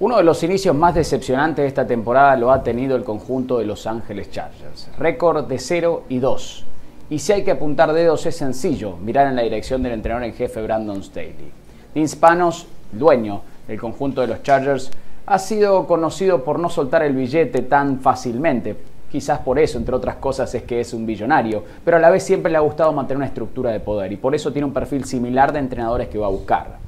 [0.00, 3.64] Uno de los inicios más decepcionantes de esta temporada lo ha tenido el conjunto de
[3.64, 4.88] Los Ángeles Chargers.
[4.96, 6.64] Récord de 0 y 2.
[7.10, 10.34] Y si hay que apuntar dedos es sencillo, mirar en la dirección del entrenador en
[10.34, 11.50] jefe Brandon Staley.
[11.92, 14.88] Vince Panos, dueño del conjunto de los Chargers,
[15.26, 18.76] ha sido conocido por no soltar el billete tan fácilmente.
[19.10, 22.22] Quizás por eso, entre otras cosas, es que es un billonario, pero a la vez
[22.22, 25.04] siempre le ha gustado mantener una estructura de poder y por eso tiene un perfil
[25.06, 26.78] similar de entrenadores que va a buscar.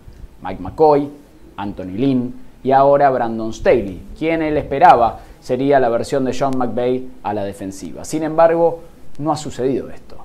[0.45, 1.11] Mike McCoy,
[1.57, 7.09] Anthony Lynn, y ahora Brandon Staley, quien él esperaba sería la versión de John McVay
[7.23, 8.05] a la defensiva.
[8.05, 8.81] Sin embargo,
[9.19, 10.17] no ha sucedido esto.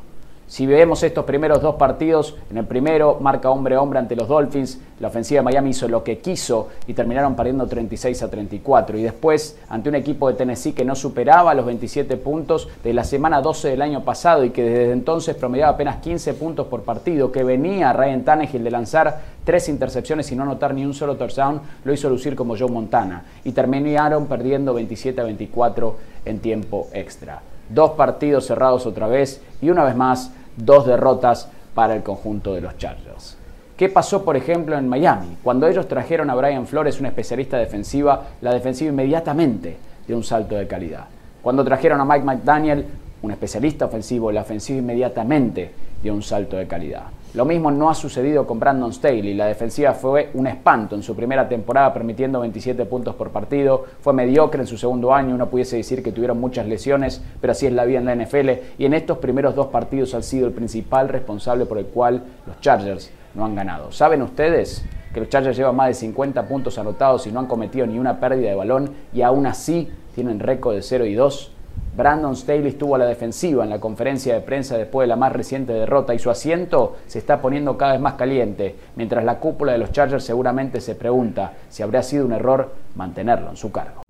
[0.47, 4.27] Si vemos estos primeros dos partidos, en el primero marca hombre a hombre ante los
[4.27, 8.95] Dolphins, la ofensiva de Miami hizo lo que quiso y terminaron perdiendo 36 a 34.
[8.95, 13.03] Y después, ante un equipo de Tennessee que no superaba los 27 puntos de la
[13.03, 17.31] semana 12 del año pasado y que desde entonces promediaba apenas 15 puntos por partido,
[17.31, 21.59] que venía Ryan Tannehill de lanzar tres intercepciones y no anotar ni un solo touchdown,
[21.83, 23.23] lo hizo lucir como Joe Montana.
[23.45, 29.69] Y terminaron perdiendo 27 a 24 en tiempo extra dos partidos cerrados otra vez y
[29.69, 33.37] una vez más dos derrotas para el conjunto de los Chargers.
[33.77, 35.35] ¿Qué pasó, por ejemplo, en Miami?
[35.43, 40.55] Cuando ellos trajeron a Brian Flores, un especialista defensiva, la defensiva inmediatamente dio un salto
[40.55, 41.05] de calidad.
[41.41, 42.85] Cuando trajeron a Mike McDaniel,
[43.21, 47.03] un especialista ofensivo, la ofensiva inmediatamente dio un salto de calidad.
[47.35, 49.33] Lo mismo no ha sucedido con Brandon Staley.
[49.33, 53.83] La defensiva fue un espanto en su primera temporada, permitiendo 27 puntos por partido.
[53.99, 55.35] Fue mediocre en su segundo año.
[55.35, 58.51] Uno pudiese decir que tuvieron muchas lesiones, pero así es la vida en la NFL.
[58.77, 62.61] Y en estos primeros dos partidos ha sido el principal responsable por el cual los
[62.61, 63.91] Chargers no han ganado.
[63.91, 67.85] ¿Saben ustedes que los Chargers llevan más de 50 puntos anotados y no han cometido
[67.85, 71.54] ni una pérdida de balón y aún así tienen récord de 0 y 2?
[71.95, 75.31] Brandon Staley estuvo a la defensiva en la conferencia de prensa después de la más
[75.31, 79.71] reciente derrota y su asiento se está poniendo cada vez más caliente, mientras la cúpula
[79.71, 84.01] de los Chargers seguramente se pregunta si habría sido un error mantenerlo en su cargo.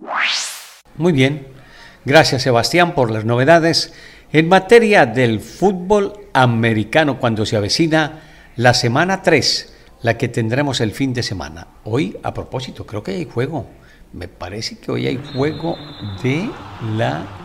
[0.98, 1.46] Muy bien,
[2.06, 3.94] gracias Sebastián por las novedades
[4.34, 8.24] en materia del fútbol americano cuando se avecina
[8.56, 11.68] la semana 3, la que tendremos el fin de semana.
[11.84, 13.68] Hoy, a propósito, creo que hay juego.
[14.14, 15.76] Me parece que hoy hay juego
[16.24, 16.50] de
[16.98, 17.45] la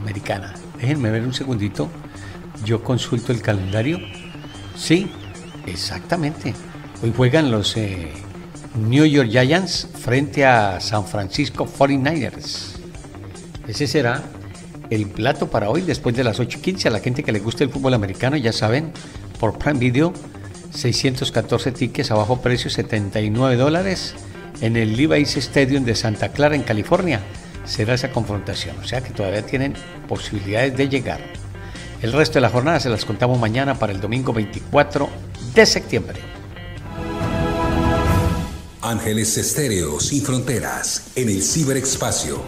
[0.00, 0.54] americana.
[0.80, 1.88] Déjenme ver un segundito.
[2.64, 3.98] Yo consulto el calendario.
[4.76, 5.10] Sí,
[5.66, 6.54] exactamente.
[7.02, 8.10] Hoy juegan los eh,
[8.74, 12.76] New York Giants frente a San Francisco 49ers.
[13.68, 14.22] Ese será
[14.90, 16.86] el plato para hoy después de las 8.15.
[16.86, 18.92] A la gente que le guste el fútbol americano, ya saben,
[19.38, 20.12] por Prime Video,
[20.72, 24.14] 614 tickets a bajo precio, 79 dólares
[24.60, 27.20] en el Levi's Stadium de Santa Clara, en California
[27.70, 28.76] será esa confrontación.
[28.78, 29.74] O sea que todavía tienen
[30.08, 31.20] posibilidades de llegar.
[32.02, 35.08] El resto de la jornada se las contamos mañana para el domingo 24
[35.54, 36.18] de septiembre.
[38.82, 42.42] Ángeles Estéreo sin fronteras en el ciberespacio.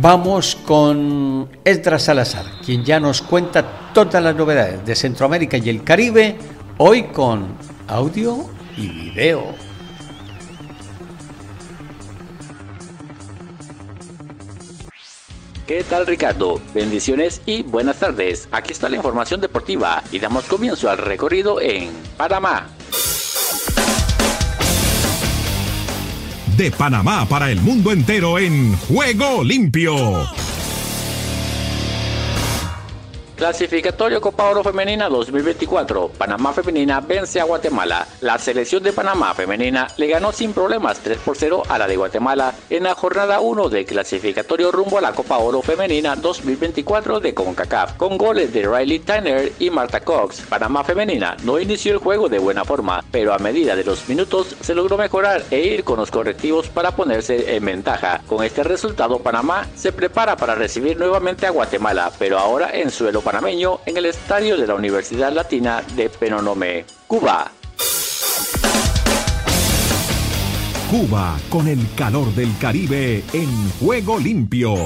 [0.00, 5.82] Vamos con Esdras Salazar, quien ya nos cuenta todas las novedades de Centroamérica y el
[5.82, 6.36] Caribe,
[6.78, 7.46] hoy con
[7.86, 9.67] audio y video.
[15.68, 16.62] ¿Qué tal Ricardo?
[16.72, 18.48] Bendiciones y buenas tardes.
[18.52, 22.68] Aquí está la información deportiva y damos comienzo al recorrido en Panamá.
[26.56, 30.26] De Panamá para el mundo entero en Juego Limpio.
[33.38, 36.08] Clasificatorio Copa Oro Femenina 2024.
[36.18, 38.04] Panamá Femenina vence a Guatemala.
[38.20, 41.96] La selección de Panamá Femenina le ganó sin problemas 3 por 0 a la de
[41.96, 47.32] Guatemala en la jornada 1 del clasificatorio rumbo a la Copa Oro Femenina 2024 de
[47.32, 47.92] CONCACAF.
[47.92, 52.40] Con goles de Riley Tanner y Marta Cox, Panamá Femenina no inició el juego de
[52.40, 56.10] buena forma, pero a medida de los minutos se logró mejorar e ir con los
[56.10, 58.20] correctivos para ponerse en ventaja.
[58.26, 63.22] Con este resultado, Panamá se prepara para recibir nuevamente a Guatemala, pero ahora en suelo
[63.28, 67.52] panameño en el estadio de la Universidad Latina de Penonomé, Cuba.
[70.90, 74.76] Cuba con el calor del Caribe en juego limpio.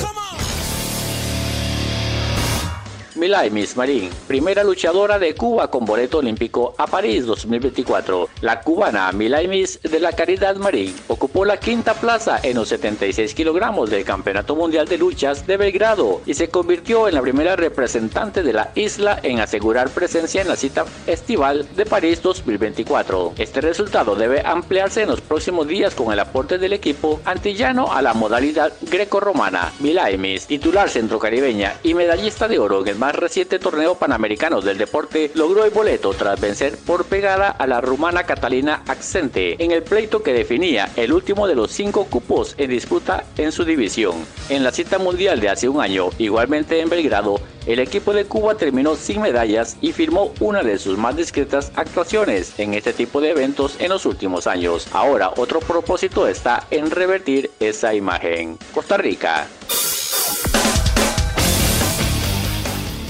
[3.22, 8.28] Milaimis Marín, primera luchadora de Cuba con boleto olímpico a París 2024.
[8.40, 13.90] La cubana Milaimis de la Caridad Marín ocupó la quinta plaza en los 76 kilogramos
[13.90, 18.54] del Campeonato Mundial de Luchas de Belgrado y se convirtió en la primera representante de
[18.54, 23.34] la isla en asegurar presencia en la cita estival de París 2024.
[23.38, 28.02] Este resultado debe ampliarse en los próximos días con el aporte del equipo antillano a
[28.02, 29.72] la modalidad greco-romana.
[29.78, 35.30] Milaimis, titular centrocaribeña y medallista de oro en el más reciente torneo panamericano del deporte,
[35.34, 40.22] logró el boleto tras vencer por pegada a la rumana Catalina Accente en el pleito
[40.22, 44.14] que definía el último de los cinco cupos en disputa en su división.
[44.48, 48.56] En la cita mundial de hace un año, igualmente en Belgrado, el equipo de Cuba
[48.56, 53.30] terminó sin medallas y firmó una de sus más discretas actuaciones en este tipo de
[53.30, 54.88] eventos en los últimos años.
[54.92, 58.58] Ahora otro propósito está en revertir esa imagen.
[58.74, 59.46] Costa Rica.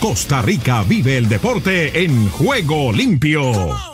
[0.03, 3.92] Costa Rica vive el deporte en juego limpio.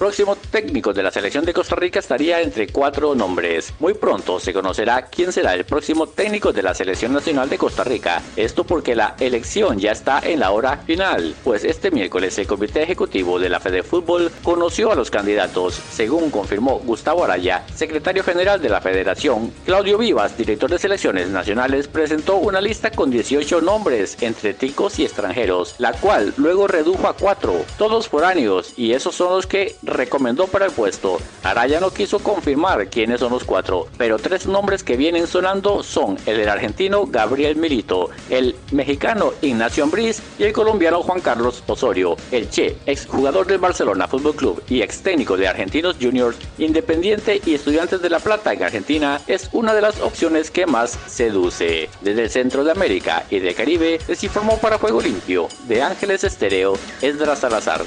[0.00, 3.74] Próximo técnico de la selección de Costa Rica estaría entre cuatro nombres.
[3.80, 7.84] Muy pronto se conocerá quién será el próximo técnico de la selección nacional de Costa
[7.84, 8.22] Rica.
[8.34, 12.82] Esto porque la elección ya está en la hora final, pues este miércoles el Comité
[12.82, 18.62] Ejecutivo de la Fede Fútbol conoció a los candidatos, según confirmó Gustavo Araya, secretario general
[18.62, 19.52] de la Federación.
[19.66, 25.04] Claudio Vivas, director de selecciones nacionales, presentó una lista con 18 nombres entre ticos y
[25.04, 30.46] extranjeros, la cual luego redujo a cuatro, todos foráneos, y esos son los que recomendó
[30.46, 31.18] para el puesto.
[31.42, 36.16] Araya no quiso confirmar quiénes son los cuatro, pero tres nombres que vienen sonando son
[36.26, 42.16] el del argentino Gabriel Milito, el mexicano Ignacio Ambriz y el colombiano Juan Carlos Osorio.
[42.30, 47.54] El Che, exjugador del Barcelona Fútbol Club y ex técnico de Argentinos Juniors, Independiente y
[47.54, 51.90] Estudiantes de La Plata en Argentina, es una de las opciones que más seduce.
[52.00, 56.24] Desde el centro de América y de Caribe les informó para Juego Limpio de Ángeles
[56.24, 57.82] Estéreo, Esdras Salazar.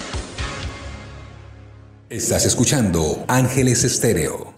[2.14, 4.54] Estás escuchando Ángeles Estéreo.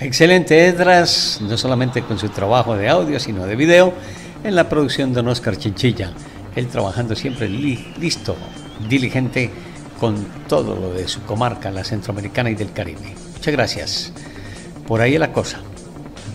[0.00, 3.92] Excelente Edras, no solamente con su trabajo de audio, sino de video,
[4.42, 6.12] en la producción de Oscar Chinchilla.
[6.56, 8.34] Él trabajando siempre listo,
[8.88, 9.48] diligente
[10.00, 13.14] con todo lo de su comarca, la centroamericana y del Caribe.
[13.34, 14.12] Muchas gracias.
[14.84, 15.60] Por ahí la cosa.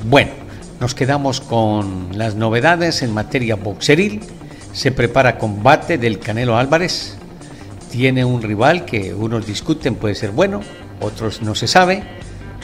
[0.05, 0.31] Bueno,
[0.79, 4.21] nos quedamos con las novedades en materia boxeril.
[4.71, 7.17] Se prepara combate del Canelo Álvarez
[7.93, 10.61] tiene un rival que unos discuten puede ser bueno,
[10.99, 12.03] otros no se sabe,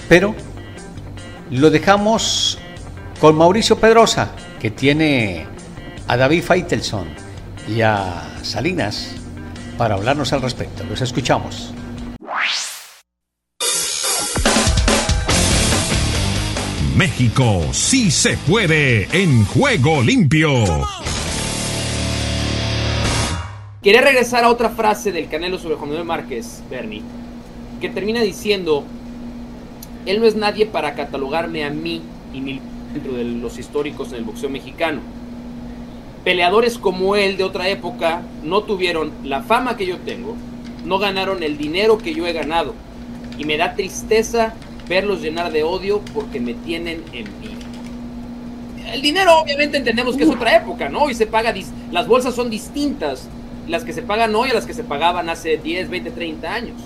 [0.09, 0.33] pero
[1.51, 2.57] lo dejamos
[3.21, 5.45] con Mauricio Pedrosa, que tiene
[6.07, 7.09] a David Feitelson
[7.67, 9.11] y a Salinas
[9.77, 10.83] para hablarnos al respecto.
[10.85, 11.75] Los escuchamos.
[16.95, 20.98] México sí se puede en juego limpio.
[23.81, 27.01] Quería regresar a otra frase del Canelo sobre Juan Manuel Márquez, Bernie,
[27.79, 28.83] que termina diciendo,
[30.05, 32.01] él no es nadie para catalogarme a mí
[32.33, 32.59] y mi
[32.93, 34.99] dentro de los históricos en el boxeo mexicano.
[36.25, 40.35] Peleadores como él de otra época no tuvieron la fama que yo tengo,
[40.83, 42.73] no ganaron el dinero que yo he ganado
[43.37, 44.55] y me da tristeza
[44.89, 47.65] verlos llenar de odio porque me tienen envidia.
[48.91, 51.09] El dinero obviamente entendemos que es otra época, ¿no?
[51.09, 51.53] Y se paga,
[51.91, 53.29] las bolsas son distintas
[53.69, 56.81] las que se pagan hoy a las que se pagaban hace 10, 20, 30 años.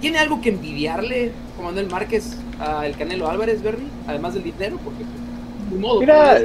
[0.00, 3.86] ¿Tiene algo que envidiarle Juan Manuel Márquez al Canelo Álvarez, Bernie?
[4.06, 5.04] Además del dinero, porque
[5.78, 6.38] modo, Mira,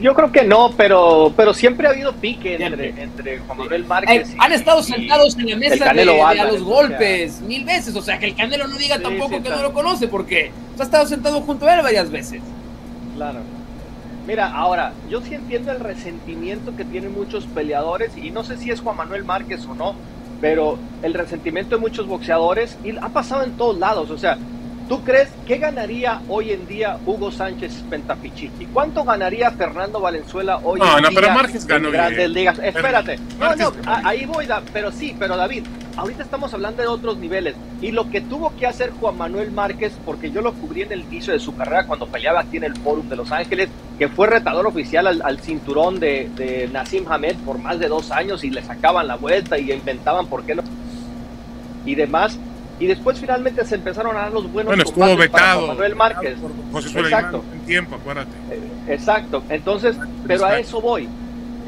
[0.00, 4.30] yo creo que no, pero, pero siempre ha habido pique entre, Juan Manuel Márquez.
[4.30, 8.18] Eh, han estado sentados en la mesa de, a los golpes mil veces, o sea
[8.18, 11.66] que el Canelo no diga tampoco que no lo conoce, porque ha estado sentado junto
[11.66, 12.40] a él varias veces.
[13.14, 13.40] Claro.
[14.26, 18.70] Mira, ahora, yo sí entiendo el resentimiento que tienen muchos peleadores, y no sé si
[18.70, 19.94] es Juan Manuel Márquez o no,
[20.40, 24.38] pero el resentimiento de muchos boxeadores, y ha pasado en todos lados, o sea,
[24.88, 28.66] ¿Tú crees que ganaría hoy en día Hugo Sánchez Pentapichichi?
[28.66, 30.94] ¿Cuánto ganaría Fernando Valenzuela hoy en día?
[30.96, 32.58] No, no, pero Márquez ganó Grandes Ligas.
[32.58, 33.18] Espérate.
[33.38, 35.64] No, no, ahí voy, pero sí, pero David,
[35.96, 37.54] ahorita estamos hablando de otros niveles.
[37.80, 41.00] Y lo que tuvo que hacer Juan Manuel Márquez, porque yo lo cubrí en el
[41.00, 43.70] inicio de su carrera cuando peleaba aquí en el Fórum de Los Ángeles,
[44.02, 48.42] que fue retador oficial al, cinturón de, de Nassim Hamed por más de dos años
[48.42, 50.64] y le sacaban la vuelta y inventaban por qué no.
[51.86, 52.36] Y demás
[52.80, 56.34] y después finalmente se empezaron a dar los buenos bueno, estuvo vetado, Manuel Márquez.
[56.72, 57.44] José exacto.
[57.52, 58.32] en tiempo, acuérdate.
[58.50, 59.44] Eh, exacto.
[59.48, 59.96] Entonces,
[60.26, 61.08] pero a eso voy.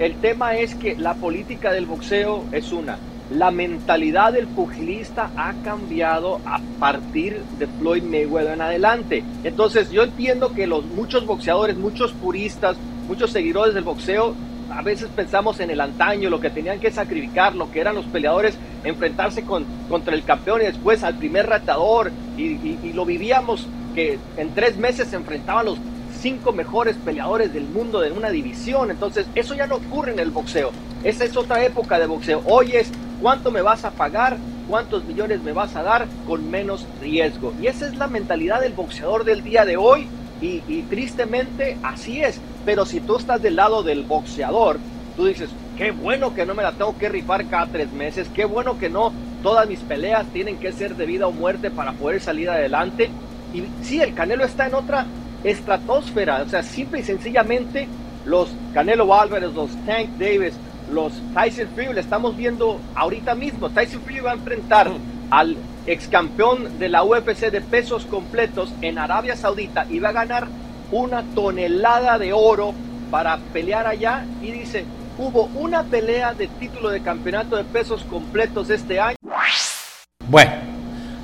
[0.01, 2.99] El tema es que la política del boxeo es una.
[3.31, 9.25] La mentalidad del pugilista ha cambiado a partir de Floyd Mayweather en adelante.
[9.45, 12.77] Entonces, yo entiendo que los muchos boxeadores, muchos puristas,
[13.09, 14.35] muchos seguidores del boxeo
[14.71, 18.07] a veces pensamos en el antaño, lo que tenían que sacrificar, lo que eran los
[18.07, 24.19] peleadores, enfrentarse con, contra el campeón y después al primer ratador, y, lo vivíamos que
[24.37, 25.79] en tres meses se enfrentaban los
[26.21, 28.91] cinco mejores peleadores del mundo de una división.
[28.91, 30.73] Entonces, eso ya no ocurre en el boxeo.
[31.05, 32.43] Esa es otra época de boxeo.
[32.47, 32.91] Hoy es
[33.25, 34.37] cuánto me vas a pagar,
[34.69, 37.55] cuántos millones me vas a dar con menos riesgo.
[37.59, 40.07] Y esa es la mentalidad del boxeador del día de hoy.
[40.43, 42.39] Y, tristemente así es.
[42.67, 44.79] Pero si tú estás del lado del boxeador,
[45.17, 45.49] tú dices,
[45.79, 48.91] qué bueno que no me la tengo que rifar cada tres meses, qué bueno que
[48.91, 49.11] no
[49.43, 53.09] todas mis peleas tienen que ser de vida o muerte para poder salir adelante.
[53.55, 55.07] Y sí, el Canelo está en otra
[55.45, 57.89] estratosfera, o sea, simple y sencillamente
[58.27, 60.53] los Canelo Álvarez, los Tank Davis,
[60.93, 63.71] los Tyson Fury, le estamos viendo ahorita mismo.
[63.71, 64.91] Tyson Fury va a enfrentar
[65.31, 65.57] al
[65.87, 70.49] ex campeón de la UFC de pesos completos en Arabia Saudita y va a ganar
[70.93, 72.73] una tonelada de oro
[73.11, 74.85] para pelear allá y dice,
[75.19, 79.17] hubo una pelea de título de campeonato de pesos completos este año.
[80.29, 80.53] Bueno,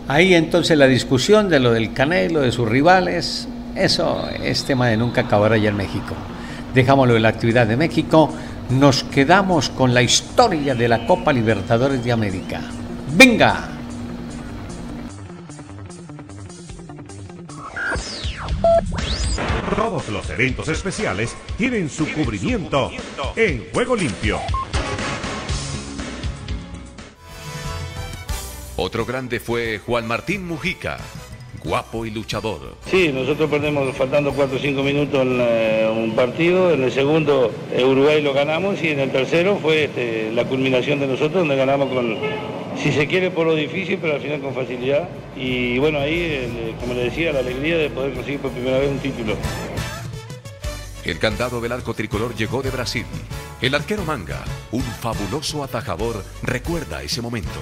[0.08, 4.96] ahí entonces la discusión de lo del Canelo, de sus rivales, eso es tema de
[4.96, 6.14] nunca acabar allá en México.
[6.74, 8.32] Dejámoslo en la actividad de México,
[8.70, 12.60] nos quedamos con la historia de la Copa Libertadores de América.
[13.14, 13.68] ¡Venga!
[19.74, 22.90] Todos los eventos especiales tienen su cubrimiento
[23.34, 24.40] en Juego Limpio.
[28.76, 30.98] Otro grande fue Juan Martín Mujica,
[31.62, 32.74] guapo y luchador.
[32.86, 37.50] Sí, nosotros perdemos faltando 4 o 5 minutos en eh, un partido, en el segundo
[37.72, 41.56] eh, Uruguay lo ganamos y en el tercero fue este, la culminación de nosotros donde
[41.56, 42.16] ganamos con,
[42.76, 45.08] si se quiere por lo difícil, pero al final con facilidad.
[45.36, 48.98] Y bueno, ahí, como le decía, la alegría de poder conseguir por primera vez un
[48.98, 49.34] título.
[51.04, 53.06] El candado del arco tricolor llegó de Brasil.
[53.60, 57.60] El arquero Manga, un fabuloso atajador, recuerda ese momento.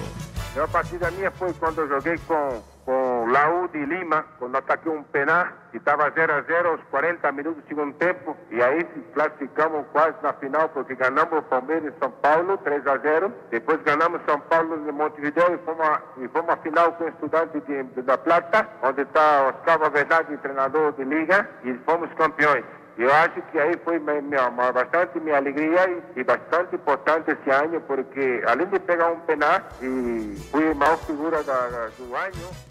[0.55, 2.95] La partida mía fue cuando jugué con, con
[3.29, 7.63] la de Lima, cuando ataqué un penal y estaba 0 a 0 los 40 minutos
[7.63, 12.57] de segundo tiempo y ahí clasificamos quase na final porque ganamos Palmeiras en São Paulo
[12.63, 16.57] 3 a 0, después ganamos São Paulo de Montevideo y fuimos a, y fuimos a
[16.57, 21.73] final con Estudiantes de, de La Plata, donde está Oscar Verdade, entrenador de liga y
[21.85, 22.65] fuimos campeões.
[22.97, 27.79] Eu acho que aí foi minha, bastante minha alegria e, e, bastante importante esse ano,
[27.87, 32.69] porque além de pegar um penal, e fui a maior figura da, do ano.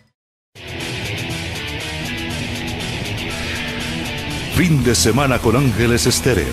[4.58, 6.52] Fin de semana con Ángeles Estéreo.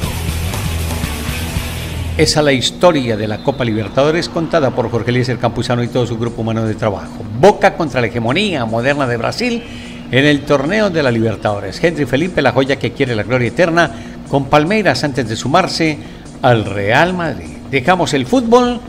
[2.20, 6.06] Esa es la historia de la Copa Libertadores contada por Jorge Eliezer Campuzano y todo
[6.06, 7.26] su grupo humano de trabajo.
[7.40, 9.64] Boca contra la hegemonía moderna de Brasil
[10.12, 11.84] en el torneo de la Libertadores.
[11.84, 13.90] Henry Felipe, la joya que quiere la gloria eterna,
[14.30, 15.98] con Palmeiras antes de sumarse
[16.44, 17.58] al Real Madrid.
[17.72, 18.82] Dejamos el fútbol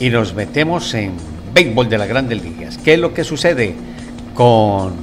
[0.00, 1.12] y nos metemos en
[1.54, 2.76] béisbol de las grandes ligas.
[2.78, 3.76] ¿Qué es lo que sucede
[4.34, 4.94] con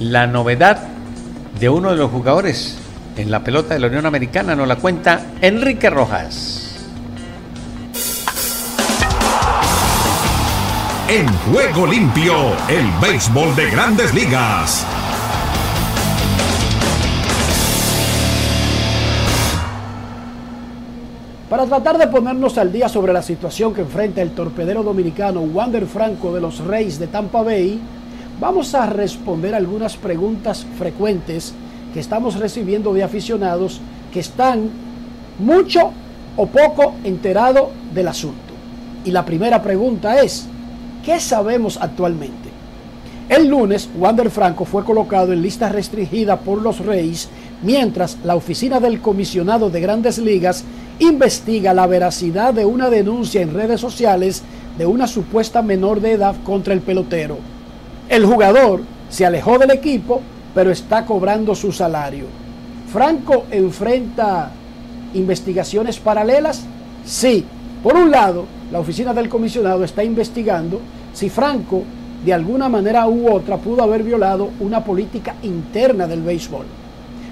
[0.00, 0.78] la novedad
[1.60, 2.78] de uno de los jugadores
[3.16, 4.54] en la pelota de la Unión Americana?
[4.54, 6.62] Nos la cuenta Enrique Rojas.
[11.08, 12.34] En juego limpio,
[12.68, 14.84] el béisbol de grandes ligas.
[21.48, 25.86] Para tratar de ponernos al día sobre la situación que enfrenta el torpedero dominicano Wander
[25.86, 27.80] Franco de los Reyes de Tampa Bay,
[28.40, 31.54] vamos a responder algunas preguntas frecuentes
[31.96, 33.80] que estamos recibiendo de aficionados
[34.12, 34.68] que están
[35.38, 35.92] mucho
[36.36, 38.52] o poco enterados del asunto.
[39.02, 40.46] Y la primera pregunta es,
[41.02, 42.50] ¿Qué sabemos actualmente?
[43.30, 47.30] El lunes, Wander Franco fue colocado en lista restringida por los Reyes,
[47.62, 50.64] mientras la oficina del comisionado de grandes ligas
[50.98, 54.42] investiga la veracidad de una denuncia en redes sociales
[54.76, 57.38] de una supuesta menor de edad contra el pelotero.
[58.10, 60.20] El jugador se alejó del equipo,
[60.56, 62.24] pero está cobrando su salario.
[62.90, 64.50] ¿Franco enfrenta
[65.12, 66.64] investigaciones paralelas?
[67.04, 67.44] Sí.
[67.82, 70.80] Por un lado, la oficina del comisionado está investigando
[71.12, 71.82] si Franco
[72.24, 76.64] de alguna manera u otra pudo haber violado una política interna del béisbol.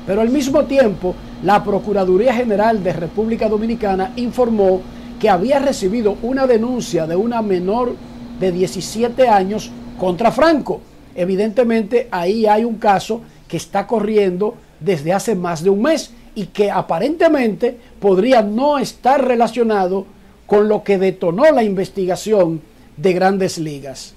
[0.07, 1.15] Pero al mismo tiempo,
[1.45, 4.83] la Procuraduría General de República Dominicana informó
[5.19, 7.97] que había recibido una denuncia de una menor
[8.39, 10.83] de 17 años contra Franco.
[11.15, 16.47] Evidentemente ahí hay un caso que está corriendo desde hace más de un mes y
[16.47, 20.07] que aparentemente podría no estar relacionado
[20.47, 22.61] con lo que detonó la investigación
[22.97, 24.15] de grandes ligas.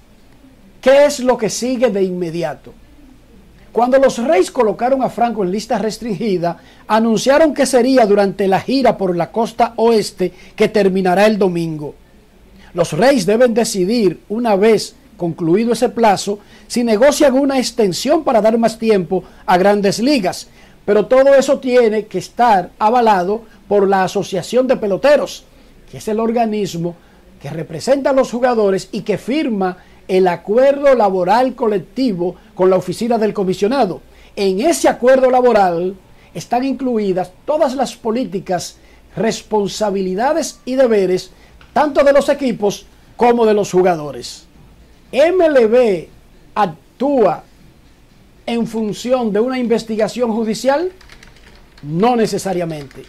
[0.80, 2.72] ¿Qué es lo que sigue de inmediato?
[3.72, 8.96] Cuando los Reyes colocaron a Franco en lista restringida, anunciaron que sería durante la gira
[8.96, 11.94] por la costa oeste que terminará el domingo.
[12.74, 18.56] Los Reyes deben decidir, una vez concluido ese plazo, si negocian una extensión para dar
[18.56, 20.48] más tiempo a grandes ligas.
[20.86, 25.44] Pero todo eso tiene que estar avalado por la Asociación de Peloteros,
[25.90, 26.96] que es el organismo
[27.42, 33.18] que representa a los jugadores y que firma el acuerdo laboral colectivo con la oficina
[33.18, 34.00] del comisionado.
[34.34, 35.96] En ese acuerdo laboral
[36.32, 38.78] están incluidas todas las políticas,
[39.16, 41.32] responsabilidades y deberes,
[41.72, 44.47] tanto de los equipos como de los jugadores.
[45.12, 46.06] MLB
[46.54, 47.42] actúa
[48.44, 50.92] en función de una investigación judicial?
[51.82, 53.04] No necesariamente.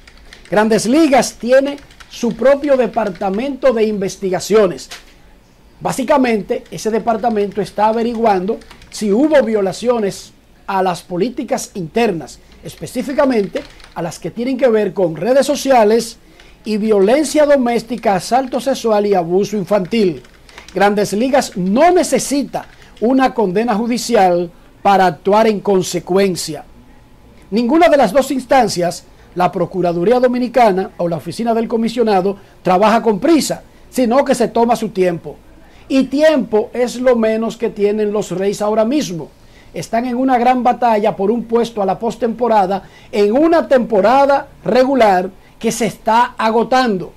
[0.50, 1.78] Grandes Ligas tiene
[2.10, 4.89] su propio departamento de investigaciones.
[5.82, 10.34] Básicamente, ese departamento está averiguando si hubo violaciones
[10.68, 13.62] a las políticas internas, específicamente
[13.95, 16.18] a las que tienen que ver con redes sociales
[16.64, 20.22] y violencia doméstica, asalto sexual y abuso infantil.
[20.74, 22.65] Grandes Ligas no necesita
[23.01, 24.51] una condena judicial
[24.82, 26.63] para actuar en consecuencia.
[27.51, 29.05] Ninguna de las dos instancias,
[29.36, 34.76] la Procuraduría Dominicana o la Oficina del Comisionado, trabaja con prisa, sino que se toma
[34.76, 35.38] su tiempo.
[35.88, 39.30] Y tiempo es lo menos que tienen los Reyes ahora mismo.
[39.74, 45.30] Están en una gran batalla por un puesto a la postemporada en una temporada regular
[45.57, 47.11] que se está agotando.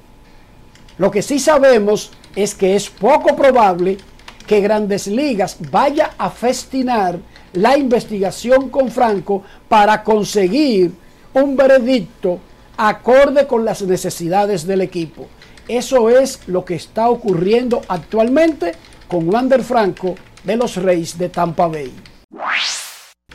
[0.99, 3.99] Lo que sí sabemos es que es poco probable
[4.47, 7.19] que Grandes Ligas vaya a festinar
[7.53, 10.93] la investigación con Franco para conseguir
[11.35, 12.41] un veredicto
[12.77, 15.29] acorde con las necesidades del equipo.
[15.69, 18.73] Eso es lo que está ocurriendo actualmente
[19.07, 21.93] con Wander Franco de los Reyes de Tampa Bay.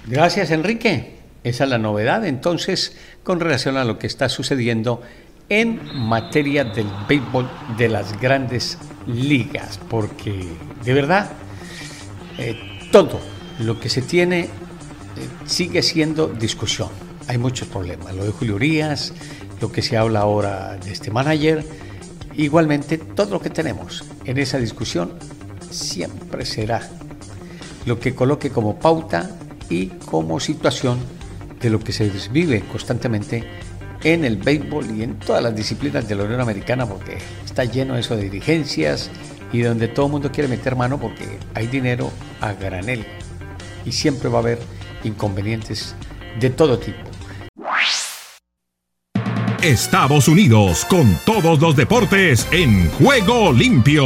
[0.06, 1.18] Gracias Enrique.
[1.43, 5.02] Esa es la novedad entonces con relación a lo que está sucediendo
[5.50, 10.48] en materia del béisbol de las grandes ligas, porque
[10.84, 11.32] de verdad
[12.38, 12.58] eh,
[12.91, 13.20] todo
[13.60, 14.50] lo que se tiene eh,
[15.45, 16.89] sigue siendo discusión.
[17.28, 18.16] Hay muchos problemas.
[18.16, 19.14] Lo de Julio Urias,
[19.60, 21.66] lo que se habla ahora de este manager,
[22.36, 25.14] igualmente todo lo que tenemos en esa discusión
[25.70, 26.88] siempre será
[27.86, 29.30] lo que coloque como pauta
[29.70, 31.00] y como situación
[31.60, 33.43] de lo que se vive constantemente
[34.14, 37.97] en el béisbol y en todas las disciplinas de la Unión Americana porque está lleno
[37.97, 39.10] eso de dirigencias
[39.51, 43.05] y donde todo el mundo quiere meter mano porque hay dinero a granel
[43.86, 44.60] y siempre va a haber
[45.03, 45.93] inconvenientes
[46.39, 46.99] de todo tipo.
[49.62, 54.05] Estados Unidos con todos los deportes en juego limpio.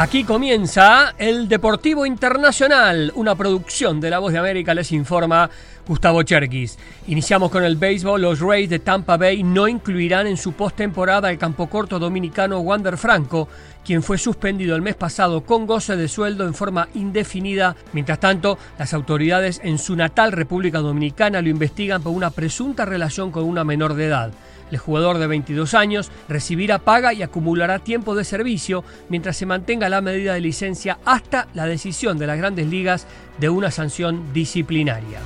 [0.00, 5.50] Aquí comienza el Deportivo Internacional, una producción de La Voz de América, les informa
[5.88, 6.78] Gustavo Cherkis.
[7.08, 8.22] Iniciamos con el béisbol.
[8.22, 12.96] Los Rays de Tampa Bay no incluirán en su postemporada el campo corto dominicano Wander
[12.96, 13.48] Franco,
[13.84, 17.74] quien fue suspendido el mes pasado con goce de sueldo en forma indefinida.
[17.92, 23.32] Mientras tanto, las autoridades en su natal República Dominicana lo investigan por una presunta relación
[23.32, 24.30] con una menor de edad.
[24.70, 29.88] El jugador de 22 años recibirá paga y acumulará tiempo de servicio mientras se mantenga
[29.88, 33.06] la medida de licencia hasta la decisión de las grandes ligas
[33.38, 35.20] de una sanción disciplinaria.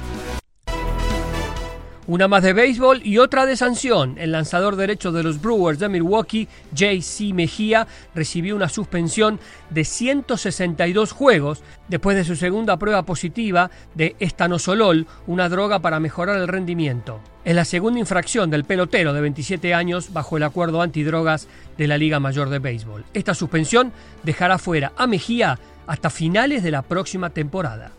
[2.09, 4.17] Una más de béisbol y otra de sanción.
[4.19, 7.33] El lanzador derecho de los Brewers de Milwaukee, J.C.
[7.33, 9.39] Mejía, recibió una suspensión
[9.71, 16.39] de 162 juegos después de su segunda prueba positiva de estanosolol, una droga para mejorar
[16.39, 17.21] el rendimiento.
[17.45, 21.47] Es la segunda infracción del pelotero de 27 años bajo el acuerdo antidrogas
[21.79, 23.05] de la Liga Mayor de Béisbol.
[23.15, 23.93] Esta suspensión
[24.25, 27.93] dejará fuera a Mejía hasta finales de la próxima temporada.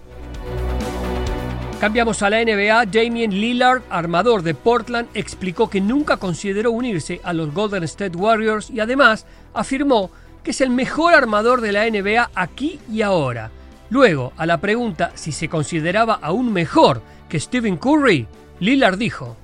[1.84, 2.86] Cambiamos a la NBA.
[2.86, 8.69] Damien Lillard, armador de Portland, explicó que nunca consideró unirse a los Golden State Warriors
[8.69, 10.09] y además afirmó
[10.45, 13.51] que es el mejor armador de la NBA aquí y ahora.
[13.89, 18.27] Luego, a la pregunta si se consideraba aún mejor que Stephen Curry,
[18.61, 19.36] Lillard dijo,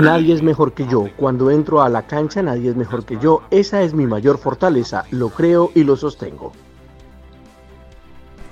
[0.00, 1.10] Nadie es mejor que yo.
[1.18, 3.42] Cuando entro a la cancha nadie es mejor que yo.
[3.50, 5.04] Esa es mi mayor fortaleza.
[5.10, 6.54] Lo creo y lo sostengo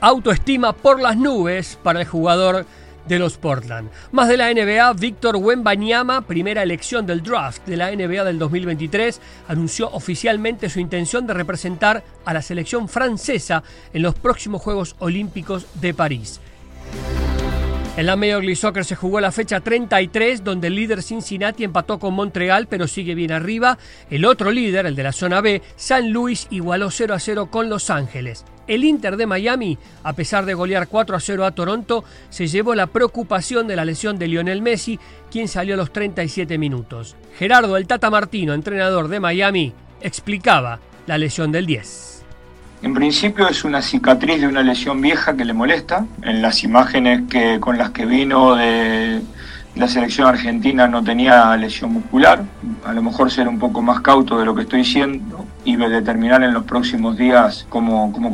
[0.01, 2.67] autoestima por las nubes para el jugador
[3.07, 3.91] de los Portland.
[4.13, 9.21] Más de la NBA, Víctor Wembanyama, primera elección del draft de la NBA del 2023,
[9.49, 15.67] anunció oficialmente su intención de representar a la selección francesa en los próximos Juegos Olímpicos
[15.81, 16.41] de París.
[17.99, 21.99] En la Major League Soccer se jugó la fecha 33, donde el líder Cincinnati empató
[21.99, 23.77] con Montreal, pero sigue bien arriba.
[24.09, 27.69] El otro líder, el de la zona B, San Luis, igualó 0 a 0 con
[27.69, 28.45] Los Ángeles.
[28.69, 32.77] El Inter de Miami, a pesar de golear 4 a 0 a Toronto, se llevó
[32.77, 37.17] la preocupación de la lesión de Lionel Messi, quien salió a los 37 minutos.
[37.37, 39.73] Gerardo El Tata Martino, entrenador de Miami,
[40.03, 40.79] explicaba
[41.09, 42.18] la lesión del 10.
[42.81, 46.07] En principio es una cicatriz de una lesión vieja que le molesta.
[46.22, 49.20] En las imágenes que, con las que vino de
[49.74, 52.45] la selección argentina no tenía lesión muscular.
[52.85, 56.43] A lo mejor ser un poco más cauto de lo que estoy diciendo y determinar
[56.43, 58.31] en los próximos días cómo, cómo.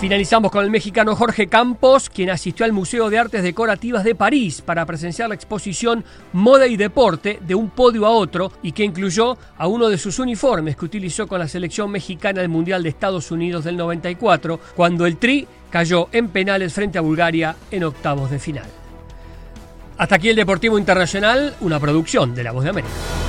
[0.00, 4.62] Finalizamos con el mexicano Jorge Campos, quien asistió al Museo de Artes Decorativas de París
[4.62, 9.36] para presenciar la exposición Moda y Deporte de un podio a otro y que incluyó
[9.58, 13.30] a uno de sus uniformes que utilizó con la selección mexicana del Mundial de Estados
[13.30, 18.38] Unidos del 94, cuando el Tri cayó en penales frente a Bulgaria en octavos de
[18.38, 18.64] final.
[19.98, 23.19] Hasta aquí el Deportivo Internacional, una producción de La Voz de América.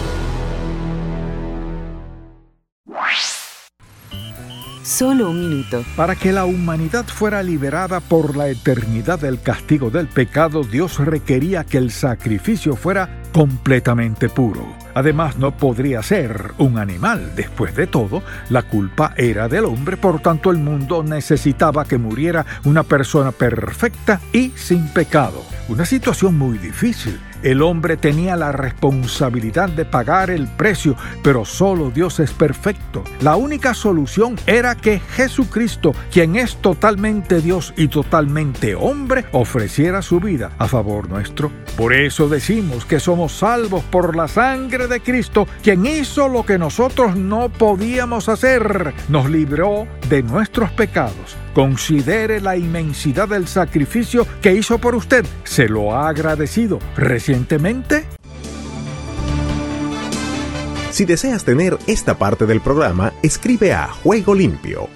[4.91, 5.85] Solo un minuto.
[5.95, 11.63] Para que la humanidad fuera liberada por la eternidad del castigo del pecado, Dios requería
[11.63, 14.65] que el sacrificio fuera completamente puro.
[14.93, 17.31] Además, no podría ser un animal.
[17.37, 22.45] Después de todo, la culpa era del hombre, por tanto el mundo necesitaba que muriera
[22.65, 25.41] una persona perfecta y sin pecado.
[25.69, 31.91] Una situación muy difícil el hombre tenía la responsabilidad de pagar el precio, pero solo
[31.91, 33.03] Dios es perfecto.
[33.21, 40.19] La única solución era que Jesucristo, quien es totalmente Dios y totalmente hombre, ofreciera su
[40.19, 41.51] vida a favor nuestro.
[41.77, 46.57] Por eso decimos que somos salvos por la sangre de Cristo, quien hizo lo que
[46.57, 48.93] nosotros no podíamos hacer.
[49.09, 55.25] Nos libró de nuestros pecados Considere la inmensidad del sacrificio que hizo por usted.
[55.43, 58.05] ¿Se lo ha agradecido recientemente?
[60.91, 64.87] Si deseas tener esta parte del programa, escribe a Juego Limpio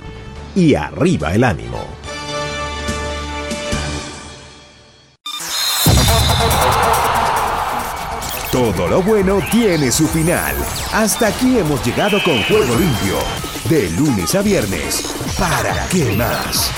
[0.55, 2.04] y arriba el ánimo.
[8.55, 10.55] Todo lo bueno tiene su final.
[10.93, 13.17] Hasta aquí hemos llegado con Juego Limpio.
[13.67, 15.13] De lunes a viernes.
[15.37, 16.71] ¿Para qué más?